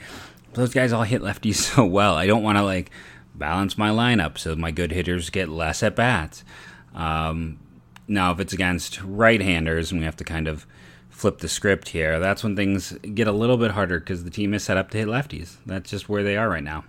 Those 0.54 0.74
guys 0.74 0.94
all 0.94 1.04
hit 1.04 1.22
lefties 1.22 1.56
so 1.76 1.84
well. 1.86 2.16
I 2.16 2.28
don't 2.28 2.44
want 2.44 2.58
to 2.58 2.64
like 2.64 2.92
balance 3.36 3.78
my 3.78 3.90
lineup 3.90 4.38
so 4.38 4.56
my 4.56 4.70
good 4.72 4.92
hitters 4.92 5.30
get 5.32 5.50
less 5.50 5.82
at 5.84 5.96
bats. 5.96 6.46
Um, 6.94 7.60
now, 8.08 8.32
if 8.32 8.40
it's 8.40 8.54
against 8.54 9.02
right-handers 9.02 9.92
and 9.92 10.00
we 10.00 10.06
have 10.06 10.18
to 10.18 10.24
kind 10.24 10.48
of 10.48 10.68
flip 11.10 11.40
the 11.40 11.48
script 11.48 11.90
here, 11.90 12.20
that's 12.20 12.44
when 12.44 12.56
things 12.56 12.92
get 12.92 13.28
a 13.28 13.32
little 13.32 13.58
bit 13.58 13.72
harder 13.72 14.00
because 14.00 14.24
the 14.24 14.30
team 14.30 14.54
is 14.54 14.64
set 14.64 14.78
up 14.78 14.92
to 14.92 15.00
hit 15.00 15.08
lefties. 15.08 15.56
That's 15.66 15.90
just 15.90 16.08
where 16.08 16.24
they 16.24 16.38
are 16.38 16.48
right 16.48 16.64
now. 16.64 16.86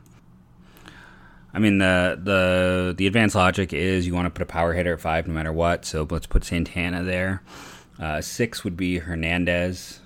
I 1.55 1.61
mean 1.61 1.79
the 1.79 2.21
the 2.21 2.95
the 2.99 3.07
advanced 3.07 3.37
logic 3.37 3.73
is 3.73 4.09
you 4.09 4.13
want 4.13 4.27
to 4.27 4.31
put 4.31 4.43
a 4.43 4.47
power 4.47 4.73
hitter 4.73 4.95
at 4.95 5.01
five 5.01 5.29
no 5.29 5.33
matter 5.33 5.53
what. 5.53 5.85
So 5.85 6.05
let's 6.11 6.27
put 6.27 6.45
Santana 6.45 7.05
there. 7.05 7.43
Uh, 7.99 8.21
six 8.21 8.65
would 8.65 8.77
be 8.77 8.99
Hernandez. 8.99 10.01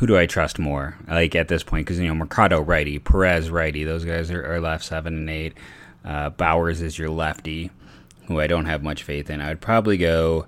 who 0.00 0.06
do 0.06 0.16
I 0.16 0.24
trust 0.24 0.58
more? 0.58 0.96
Like 1.06 1.34
at 1.34 1.48
this 1.48 1.62
point, 1.62 1.86
because 1.86 1.98
you 1.98 2.08
know 2.08 2.14
Mercado 2.14 2.60
righty, 2.60 2.98
Perez 2.98 3.50
righty. 3.50 3.84
Those 3.84 4.04
guys 4.04 4.30
are, 4.30 4.54
are 4.54 4.58
left 4.58 4.82
seven 4.82 5.14
and 5.14 5.28
eight. 5.30 5.54
Uh, 6.02 6.30
Bauers 6.30 6.80
is 6.80 6.98
your 6.98 7.10
lefty, 7.10 7.70
who 8.26 8.40
I 8.40 8.46
don't 8.46 8.64
have 8.64 8.82
much 8.82 9.02
faith 9.02 9.28
in. 9.28 9.42
I 9.42 9.50
would 9.50 9.60
probably 9.60 9.98
go 9.98 10.46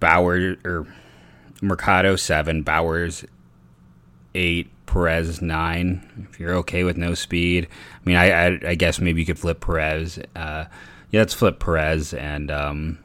Bauers 0.00 0.58
or 0.66 0.88
Mercado 1.62 2.16
seven, 2.16 2.64
Bauers 2.64 3.24
eight, 4.34 4.68
Perez 4.86 5.40
nine. 5.40 6.26
If 6.28 6.40
you're 6.40 6.56
okay 6.56 6.82
with 6.82 6.96
no 6.96 7.14
speed, 7.14 7.68
I 7.70 8.08
mean, 8.08 8.16
I 8.16 8.30
I, 8.30 8.60
I 8.70 8.74
guess 8.74 9.00
maybe 9.00 9.20
you 9.20 9.26
could 9.26 9.38
flip 9.38 9.60
Perez. 9.60 10.18
Uh, 10.34 10.64
yeah, 11.12 11.20
let's 11.20 11.32
flip 11.32 11.60
Perez 11.60 12.12
and 12.12 12.50
um, 12.50 12.98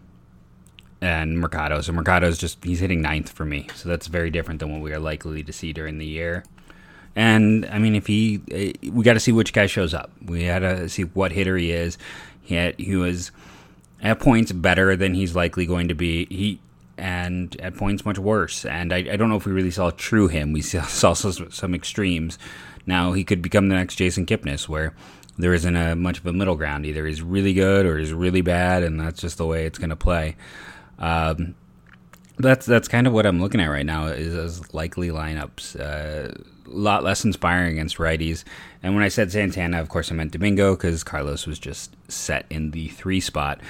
and 1.03 1.37
Mercado. 1.37 1.81
So 1.81 1.91
Mercado's 1.91 2.37
just 2.37 2.63
he's 2.63 2.79
hitting 2.79 3.01
ninth 3.01 3.29
for 3.29 3.43
me. 3.43 3.67
So 3.75 3.89
that's 3.89 4.07
very 4.07 4.29
different 4.29 4.61
than 4.61 4.71
what 4.71 4.81
we 4.81 4.93
are 4.93 4.99
likely 4.99 5.43
to 5.43 5.51
see 5.51 5.73
during 5.73 5.97
the 5.97 6.05
year. 6.05 6.45
And 7.15 7.65
I 7.65 7.77
mean, 7.77 7.93
if 7.93 8.07
he, 8.07 8.41
we 8.81 9.03
got 9.03 9.13
to 9.13 9.19
see 9.19 9.33
which 9.33 9.53
guy 9.53 9.67
shows 9.67 9.93
up. 9.93 10.11
We 10.25 10.43
had 10.43 10.59
to 10.59 10.87
see 10.89 11.03
what 11.03 11.33
hitter 11.33 11.57
he 11.57 11.71
is. 11.71 11.97
He 12.41 12.55
had, 12.55 12.79
he 12.79 12.95
was 12.95 13.31
at 14.01 14.19
points 14.19 14.51
better 14.53 14.95
than 14.95 15.13
he's 15.13 15.35
likely 15.35 15.65
going 15.65 15.89
to 15.89 15.93
be. 15.93 16.25
He 16.25 16.59
and 16.97 17.59
at 17.59 17.75
points 17.75 18.05
much 18.05 18.17
worse. 18.17 18.65
And 18.65 18.93
I, 18.93 18.97
I 18.97 19.15
don't 19.17 19.29
know 19.29 19.35
if 19.35 19.45
we 19.45 19.51
really 19.51 19.71
saw 19.71 19.91
true 19.91 20.29
him. 20.29 20.53
We 20.53 20.61
saw, 20.61 20.83
saw 20.83 21.13
some 21.13 21.75
extremes. 21.75 22.39
Now 22.85 23.11
he 23.11 23.25
could 23.25 23.41
become 23.41 23.67
the 23.67 23.75
next 23.75 23.95
Jason 23.95 24.25
Kipnis, 24.25 24.69
where 24.69 24.93
there 25.37 25.53
isn't 25.53 25.75
a 25.75 25.95
much 25.95 26.19
of 26.19 26.25
a 26.25 26.33
middle 26.33 26.55
ground. 26.55 26.85
Either 26.85 27.05
he's 27.05 27.21
really 27.21 27.53
good 27.53 27.85
or 27.85 27.97
he's 27.97 28.13
really 28.13 28.41
bad, 28.41 28.83
and 28.83 28.99
that's 28.99 29.21
just 29.21 29.37
the 29.37 29.45
way 29.45 29.65
it's 29.65 29.77
going 29.77 29.89
to 29.89 29.95
play. 29.95 30.35
Um, 30.99 31.55
that's 32.37 32.65
that's 32.65 32.87
kind 32.87 33.07
of 33.07 33.13
what 33.13 33.25
I'm 33.25 33.41
looking 33.41 33.61
at 33.61 33.67
right 33.67 33.85
now 33.85 34.07
is 34.07 34.33
as 34.33 34.73
likely 34.73 35.09
lineups. 35.09 35.79
Uh, 35.79 36.33
a 36.65 36.69
lot 36.69 37.03
less 37.03 37.23
inspiring 37.23 37.73
against 37.73 37.97
righties. 37.97 38.43
And 38.81 38.95
when 38.95 39.03
I 39.03 39.09
said 39.09 39.31
Santana, 39.31 39.79
of 39.79 39.89
course 39.89 40.11
I 40.11 40.15
meant 40.15 40.31
Domingo 40.31 40.75
because 40.75 41.03
Carlos 41.03 41.45
was 41.45 41.59
just 41.59 41.95
set 42.07 42.45
in 42.49 42.71
the 42.71 42.87
three 42.89 43.19
spot. 43.19 43.61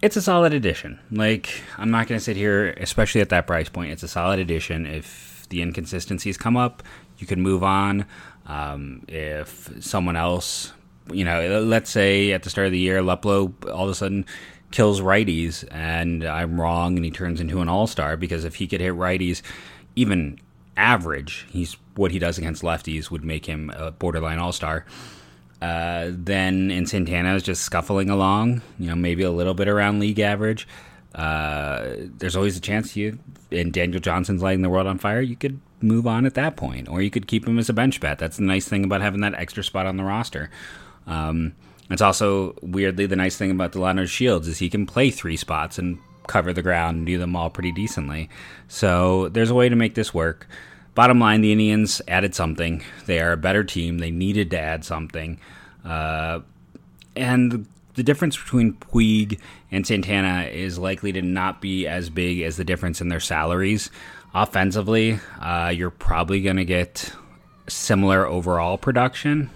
It's 0.00 0.16
a 0.16 0.22
solid 0.22 0.52
addition. 0.52 0.98
Like 1.10 1.62
I'm 1.76 1.90
not 1.90 2.06
going 2.06 2.18
to 2.18 2.24
sit 2.24 2.36
here, 2.36 2.70
especially 2.78 3.20
at 3.20 3.30
that 3.30 3.46
price 3.46 3.68
point. 3.68 3.92
It's 3.92 4.02
a 4.02 4.08
solid 4.08 4.38
addition. 4.38 4.86
If 4.86 5.46
the 5.48 5.60
inconsistencies 5.60 6.38
come 6.38 6.56
up, 6.56 6.82
you 7.18 7.26
can 7.26 7.42
move 7.42 7.62
on. 7.62 8.06
Um, 8.46 9.02
if 9.08 9.70
someone 9.80 10.16
else, 10.16 10.72
you 11.12 11.24
know, 11.24 11.60
let's 11.60 11.90
say 11.90 12.32
at 12.32 12.42
the 12.42 12.50
start 12.50 12.66
of 12.66 12.72
the 12.72 12.78
year, 12.78 13.00
Luplow 13.00 13.52
all 13.70 13.84
of 13.84 13.90
a 13.90 13.94
sudden 13.94 14.26
kills 14.74 15.00
righties 15.00 15.64
and 15.70 16.24
I'm 16.24 16.60
wrong 16.60 16.96
and 16.96 17.04
he 17.04 17.10
turns 17.12 17.40
into 17.40 17.60
an 17.60 17.68
all 17.68 17.86
star 17.86 18.16
because 18.16 18.44
if 18.44 18.56
he 18.56 18.66
could 18.66 18.80
hit 18.80 18.92
righties 18.92 19.40
even 19.94 20.40
average, 20.76 21.46
he's 21.48 21.76
what 21.94 22.10
he 22.10 22.18
does 22.18 22.38
against 22.38 22.64
lefties 22.64 23.08
would 23.08 23.22
make 23.22 23.46
him 23.46 23.70
a 23.76 23.92
borderline 23.92 24.40
all 24.40 24.50
star. 24.50 24.84
Uh, 25.62 26.08
then 26.10 26.72
in 26.72 26.86
Santana 26.86 27.36
is 27.36 27.44
just 27.44 27.62
scuffling 27.62 28.10
along, 28.10 28.62
you 28.76 28.88
know, 28.88 28.96
maybe 28.96 29.22
a 29.22 29.30
little 29.30 29.54
bit 29.54 29.68
around 29.68 30.00
league 30.00 30.18
average. 30.18 30.66
Uh, 31.14 31.94
there's 32.18 32.34
always 32.34 32.56
a 32.56 32.60
chance 32.60 32.96
you, 32.96 33.16
and 33.52 33.72
Daniel 33.72 34.00
Johnson's 34.00 34.42
lighting 34.42 34.62
the 34.62 34.68
world 34.68 34.88
on 34.88 34.98
fire, 34.98 35.20
you 35.20 35.36
could 35.36 35.60
move 35.80 36.08
on 36.08 36.26
at 36.26 36.34
that 36.34 36.56
point, 36.56 36.88
or 36.88 37.00
you 37.00 37.12
could 37.12 37.28
keep 37.28 37.46
him 37.46 37.60
as 37.60 37.68
a 37.68 37.72
bench 37.72 38.00
bet. 38.00 38.18
That's 38.18 38.38
the 38.38 38.42
nice 38.42 38.66
thing 38.66 38.82
about 38.82 39.02
having 39.02 39.20
that 39.20 39.34
extra 39.34 39.62
spot 39.62 39.86
on 39.86 39.96
the 39.96 40.02
roster. 40.02 40.50
Um, 41.06 41.54
it's 41.90 42.02
also 42.02 42.54
weirdly 42.62 43.06
the 43.06 43.16
nice 43.16 43.36
thing 43.36 43.50
about 43.50 43.72
Delino 43.72 44.04
DeShields 44.04 44.46
is 44.46 44.58
he 44.58 44.70
can 44.70 44.86
play 44.86 45.10
three 45.10 45.36
spots 45.36 45.78
and 45.78 45.98
cover 46.26 46.52
the 46.52 46.62
ground 46.62 46.98
and 46.98 47.06
do 47.06 47.18
them 47.18 47.36
all 47.36 47.50
pretty 47.50 47.72
decently. 47.72 48.30
So 48.68 49.28
there's 49.28 49.50
a 49.50 49.54
way 49.54 49.68
to 49.68 49.76
make 49.76 49.94
this 49.94 50.14
work. 50.14 50.46
Bottom 50.94 51.18
line, 51.18 51.40
the 51.40 51.52
Indians 51.52 52.00
added 52.08 52.34
something. 52.34 52.82
They 53.06 53.20
are 53.20 53.32
a 53.32 53.36
better 53.36 53.64
team. 53.64 53.98
They 53.98 54.10
needed 54.10 54.50
to 54.52 54.58
add 54.58 54.84
something. 54.84 55.40
Uh, 55.84 56.40
and 57.16 57.66
the 57.94 58.02
difference 58.02 58.36
between 58.36 58.74
Puig 58.74 59.38
and 59.70 59.86
Santana 59.86 60.44
is 60.44 60.78
likely 60.78 61.12
to 61.12 61.22
not 61.22 61.60
be 61.60 61.86
as 61.86 62.10
big 62.10 62.40
as 62.40 62.56
the 62.56 62.64
difference 62.64 63.00
in 63.00 63.08
their 63.08 63.20
salaries. 63.20 63.90
Offensively, 64.34 65.18
uh, 65.40 65.72
you're 65.74 65.90
probably 65.90 66.40
going 66.40 66.56
to 66.56 66.64
get 66.64 67.12
similar 67.68 68.26
overall 68.26 68.78
production 68.78 69.50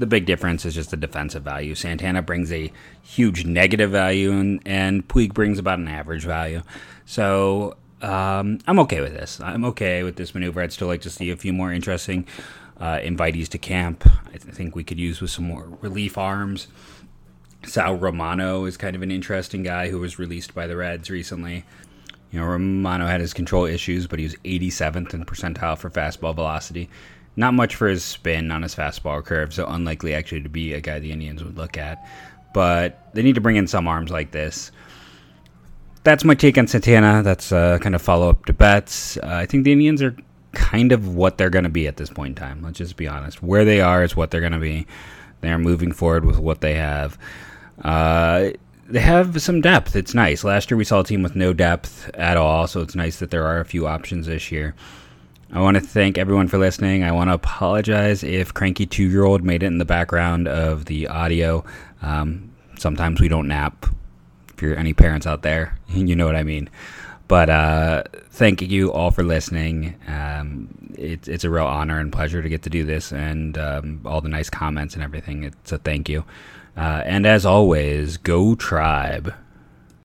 the 0.00 0.06
big 0.06 0.24
difference 0.24 0.64
is 0.64 0.74
just 0.74 0.90
the 0.90 0.96
defensive 0.96 1.42
value. 1.42 1.74
Santana 1.74 2.22
brings 2.22 2.50
a 2.50 2.72
huge 3.02 3.44
negative 3.44 3.90
value, 3.90 4.32
and, 4.32 4.60
and 4.64 5.06
Puig 5.06 5.34
brings 5.34 5.58
about 5.58 5.78
an 5.78 5.88
average 5.88 6.24
value. 6.24 6.62
So 7.04 7.76
um, 8.00 8.58
I'm 8.66 8.78
okay 8.80 9.00
with 9.02 9.12
this. 9.12 9.40
I'm 9.40 9.64
okay 9.66 10.02
with 10.02 10.16
this 10.16 10.34
maneuver. 10.34 10.62
I'd 10.62 10.72
still 10.72 10.88
like 10.88 11.02
to 11.02 11.10
see 11.10 11.30
a 11.30 11.36
few 11.36 11.52
more 11.52 11.70
interesting 11.70 12.26
uh, 12.78 12.98
invitees 12.98 13.48
to 13.48 13.58
camp. 13.58 14.08
I 14.32 14.38
think 14.38 14.74
we 14.74 14.84
could 14.84 14.98
use 14.98 15.20
with 15.20 15.30
some 15.30 15.44
more 15.44 15.68
relief 15.82 16.16
arms. 16.16 16.68
Sal 17.66 17.94
Romano 17.94 18.64
is 18.64 18.78
kind 18.78 18.96
of 18.96 19.02
an 19.02 19.10
interesting 19.10 19.62
guy 19.62 19.90
who 19.90 19.98
was 19.98 20.18
released 20.18 20.54
by 20.54 20.66
the 20.66 20.76
Reds 20.76 21.10
recently. 21.10 21.66
You 22.30 22.40
know, 22.40 22.46
Romano 22.46 23.06
had 23.06 23.20
his 23.20 23.34
control 23.34 23.66
issues, 23.66 24.06
but 24.06 24.18
he 24.18 24.24
was 24.24 24.34
87th 24.36 25.12
in 25.12 25.26
percentile 25.26 25.76
for 25.76 25.90
fastball 25.90 26.34
velocity. 26.34 26.88
Not 27.40 27.54
much 27.54 27.74
for 27.74 27.88
his 27.88 28.04
spin 28.04 28.50
on 28.50 28.60
his 28.60 28.74
fastball 28.74 29.24
curve, 29.24 29.54
so 29.54 29.66
unlikely 29.66 30.12
actually 30.12 30.42
to 30.42 30.50
be 30.50 30.74
a 30.74 30.80
guy 30.82 30.98
the 30.98 31.10
Indians 31.10 31.42
would 31.42 31.56
look 31.56 31.78
at. 31.78 32.06
But 32.52 32.98
they 33.14 33.22
need 33.22 33.36
to 33.36 33.40
bring 33.40 33.56
in 33.56 33.66
some 33.66 33.88
arms 33.88 34.10
like 34.10 34.30
this. 34.30 34.70
That's 36.04 36.22
my 36.22 36.34
take 36.34 36.58
on 36.58 36.66
Santana. 36.66 37.22
That's 37.22 37.50
uh, 37.50 37.78
kind 37.78 37.94
of 37.94 38.02
follow 38.02 38.28
up 38.28 38.44
to 38.44 38.52
Betts. 38.52 39.16
Uh, 39.16 39.28
I 39.28 39.46
think 39.46 39.64
the 39.64 39.72
Indians 39.72 40.02
are 40.02 40.14
kind 40.52 40.92
of 40.92 41.14
what 41.14 41.38
they're 41.38 41.48
going 41.48 41.64
to 41.64 41.70
be 41.70 41.86
at 41.86 41.96
this 41.96 42.10
point 42.10 42.38
in 42.38 42.44
time. 42.44 42.62
Let's 42.62 42.76
just 42.76 42.98
be 42.98 43.08
honest. 43.08 43.42
Where 43.42 43.64
they 43.64 43.80
are 43.80 44.04
is 44.04 44.14
what 44.14 44.30
they're 44.30 44.42
going 44.42 44.52
to 44.52 44.58
be. 44.58 44.86
They're 45.40 45.56
moving 45.56 45.92
forward 45.92 46.26
with 46.26 46.38
what 46.38 46.60
they 46.60 46.74
have. 46.74 47.16
Uh, 47.82 48.50
they 48.86 49.00
have 49.00 49.40
some 49.40 49.62
depth. 49.62 49.96
It's 49.96 50.12
nice. 50.12 50.44
Last 50.44 50.70
year 50.70 50.76
we 50.76 50.84
saw 50.84 51.00
a 51.00 51.04
team 51.04 51.22
with 51.22 51.36
no 51.36 51.54
depth 51.54 52.10
at 52.12 52.36
all, 52.36 52.66
so 52.66 52.82
it's 52.82 52.94
nice 52.94 53.18
that 53.20 53.30
there 53.30 53.46
are 53.46 53.60
a 53.60 53.64
few 53.64 53.86
options 53.86 54.26
this 54.26 54.52
year. 54.52 54.74
I 55.52 55.60
want 55.60 55.74
to 55.74 55.80
thank 55.80 56.16
everyone 56.16 56.46
for 56.46 56.58
listening. 56.58 57.02
I 57.02 57.10
want 57.10 57.28
to 57.28 57.34
apologize 57.34 58.22
if 58.22 58.54
Cranky 58.54 58.86
Two 58.86 59.02
Year 59.02 59.24
Old 59.24 59.42
made 59.42 59.64
it 59.64 59.66
in 59.66 59.78
the 59.78 59.84
background 59.84 60.46
of 60.46 60.84
the 60.84 61.08
audio. 61.08 61.64
Um, 62.02 62.52
sometimes 62.78 63.20
we 63.20 63.26
don't 63.26 63.48
nap. 63.48 63.86
If 64.54 64.62
you're 64.62 64.76
any 64.76 64.94
parents 64.94 65.26
out 65.26 65.42
there, 65.42 65.76
you 65.88 66.14
know 66.14 66.26
what 66.26 66.36
I 66.36 66.44
mean. 66.44 66.70
But 67.26 67.50
uh, 67.50 68.04
thank 68.30 68.62
you 68.62 68.92
all 68.92 69.10
for 69.10 69.24
listening. 69.24 69.96
Um, 70.06 70.94
it, 70.96 71.26
it's 71.26 71.42
a 71.42 71.50
real 71.50 71.66
honor 71.66 71.98
and 71.98 72.12
pleasure 72.12 72.42
to 72.42 72.48
get 72.48 72.62
to 72.62 72.70
do 72.70 72.84
this, 72.84 73.12
and 73.12 73.58
um, 73.58 74.00
all 74.04 74.20
the 74.20 74.28
nice 74.28 74.50
comments 74.50 74.94
and 74.94 75.02
everything. 75.02 75.42
It's 75.44 75.72
a 75.72 75.78
thank 75.78 76.08
you. 76.08 76.24
Uh, 76.76 77.02
and 77.04 77.26
as 77.26 77.44
always, 77.44 78.18
go 78.18 78.54
tribe. 78.54 79.34